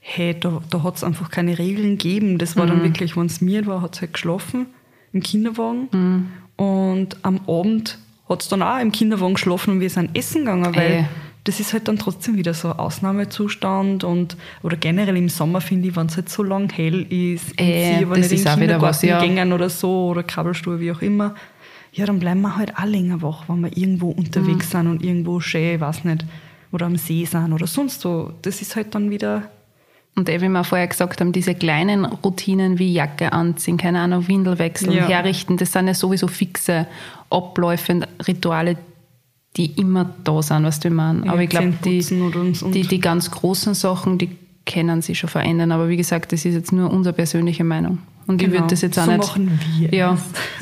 [0.00, 2.38] Hey, da, da hat es einfach keine Regeln gegeben.
[2.38, 2.68] Das war Mhm.
[2.70, 4.66] dann wirklich, wenn es mir war, hat es halt geschlafen
[5.12, 5.88] im Kinderwagen.
[5.92, 6.26] Mhm.
[6.64, 7.98] Und am Abend
[8.28, 11.04] hat es dann auch im Kinderwagen geschlafen und wir sind essen gegangen, weil Ey.
[11.44, 15.88] Das ist halt dann trotzdem wieder so ein Ausnahmezustand und oder generell im Sommer finde
[15.88, 18.48] ich, wenn es halt so lang hell ist und Ey, sie aber nicht in den
[18.48, 19.20] auch wieder was, Kindergarten ja.
[19.42, 21.34] gängen oder so oder Kabelstuhl, wie auch immer,
[21.92, 24.70] ja, dann bleiben wir halt auch länger wach, wenn wir irgendwo unterwegs Mhm.
[24.78, 26.24] sind und irgendwo schön, ich weiß nicht,
[26.72, 28.32] oder am See sind oder sonst so.
[28.42, 29.44] Das ist halt dann wieder,
[30.16, 34.28] Und eh, wie wir vorher gesagt haben, diese kleinen Routinen wie Jacke anziehen, keine Ahnung,
[34.28, 35.06] Windel wechseln, Ja.
[35.08, 36.86] herrichten, das sind ja sowieso fixe
[37.30, 38.76] Abläufe und Rituale,
[39.56, 41.26] die immer da sind, was du meinst.
[41.26, 44.30] Ja, Aber ich glaube, die, die, die ganz großen Sachen, die
[44.66, 45.72] können sich schon verändern.
[45.72, 47.98] Aber wie gesagt, das ist jetzt nur unsere persönliche Meinung.
[48.26, 48.60] Und ich Genau.
[48.60, 49.18] würde das jetzt auch So nicht.
[49.26, 50.18] machen wir ja,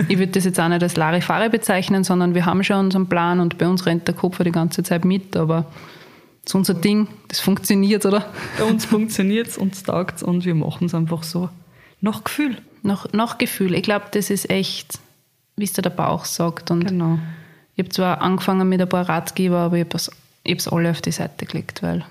[0.09, 3.41] ich würde das jetzt auch nicht als Larifare bezeichnen, sondern wir haben schon unseren Plan
[3.41, 5.67] und bei uns rennt der Kopf die ganze Zeit mit, aber
[6.45, 8.25] das ist unser Ding, das funktioniert, oder?
[8.59, 11.51] bei uns funktioniert es, uns taugt es und wir machen es einfach so.
[12.01, 12.57] Nach Gefühl.
[12.83, 13.75] Nach, nach Gefühl.
[13.75, 14.99] Ich glaube, das ist echt,
[15.57, 16.71] wie es der Bauch sagt.
[16.71, 17.19] Und Genau.
[17.79, 19.97] Ich habe zwar angefangen mit ein paar Ratgeber, aber ich habe
[20.45, 22.05] es alle auf die Seite gelegt, weil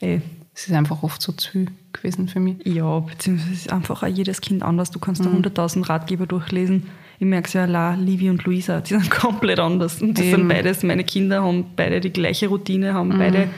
[0.00, 0.22] Ey,
[0.54, 2.56] es ist einfach oft so zu viel gewesen für mich.
[2.64, 4.90] Ja, beziehungsweise ist einfach auch jedes Kind anders.
[4.90, 5.42] Du kannst Mhm.
[5.42, 6.86] da 100.000 Ratgeber durchlesen.
[7.20, 10.00] Ich merke es ja, La, Livi und Luisa, die sind komplett anders.
[10.02, 10.36] Und das Eben.
[10.36, 13.18] sind beides, meine Kinder haben beide die gleiche Routine, haben Mhm.
[13.18, 13.48] beide,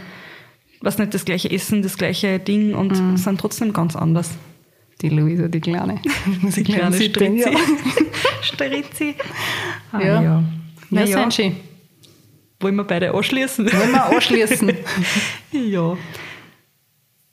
[0.80, 3.16] was nicht, das gleiche Essen, das gleiche Ding und Mhm.
[3.16, 4.30] sind trotzdem ganz anders.
[5.02, 6.00] Die Luisa, die Kleine.
[6.42, 7.56] Die kleine Sie drin, Stritzi.
[8.42, 9.14] Stritzi.
[9.92, 10.22] Ah, Ja.
[10.22, 10.42] ja.
[10.90, 11.56] Ja, Na ja, schön.
[12.60, 13.72] wollen wir beide anschließen?
[13.72, 14.72] Wollen wir anschließen?
[15.52, 15.96] ja.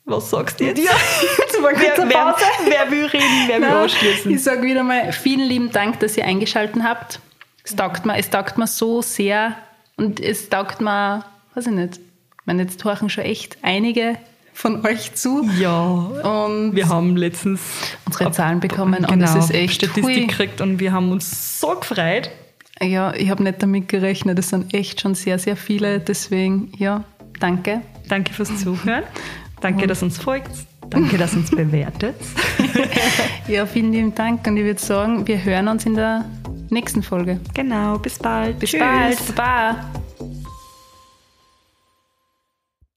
[0.06, 0.78] Was sagst du jetzt?
[0.78, 0.90] Ja,
[1.38, 2.36] jetzt war kurz wer, wer,
[2.66, 4.30] wer will reden, wer will Nein, anschließen?
[4.32, 7.20] Ich sage wieder mal vielen lieben Dank, dass ihr eingeschaltet habt.
[7.64, 9.56] Es taugt mir, es taugt mir so sehr
[9.96, 11.24] und es taugt mir,
[11.54, 14.18] weiß ich nicht, ich meine, jetzt horchen schon echt einige
[14.52, 15.48] von euch zu.
[15.58, 17.60] Ja, Und wir haben letztens
[18.04, 21.74] unsere Zahlen bekommen und genau, es ist echt Statistik gekriegt und wir haben uns so
[21.74, 22.30] gefreut.
[22.82, 24.38] Ja, ich habe nicht damit gerechnet.
[24.38, 26.00] Es sind echt schon sehr, sehr viele.
[26.00, 27.04] Deswegen, ja,
[27.40, 27.82] danke.
[28.08, 29.04] Danke fürs Zuhören.
[29.60, 30.50] Danke, dass uns folgt.
[30.90, 32.14] Danke, dass uns bewertet.
[33.46, 36.24] Ja, vielen lieben Dank und ich würde sagen, wir hören uns in der
[36.70, 37.40] nächsten Folge.
[37.52, 38.58] Genau, bis bald.
[38.58, 38.80] Bis Tschüss.
[38.80, 39.34] bald.
[39.36, 39.90] Baba.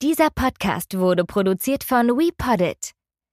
[0.02, 2.94] Dieser Podcast wurde produziert von WePoddit.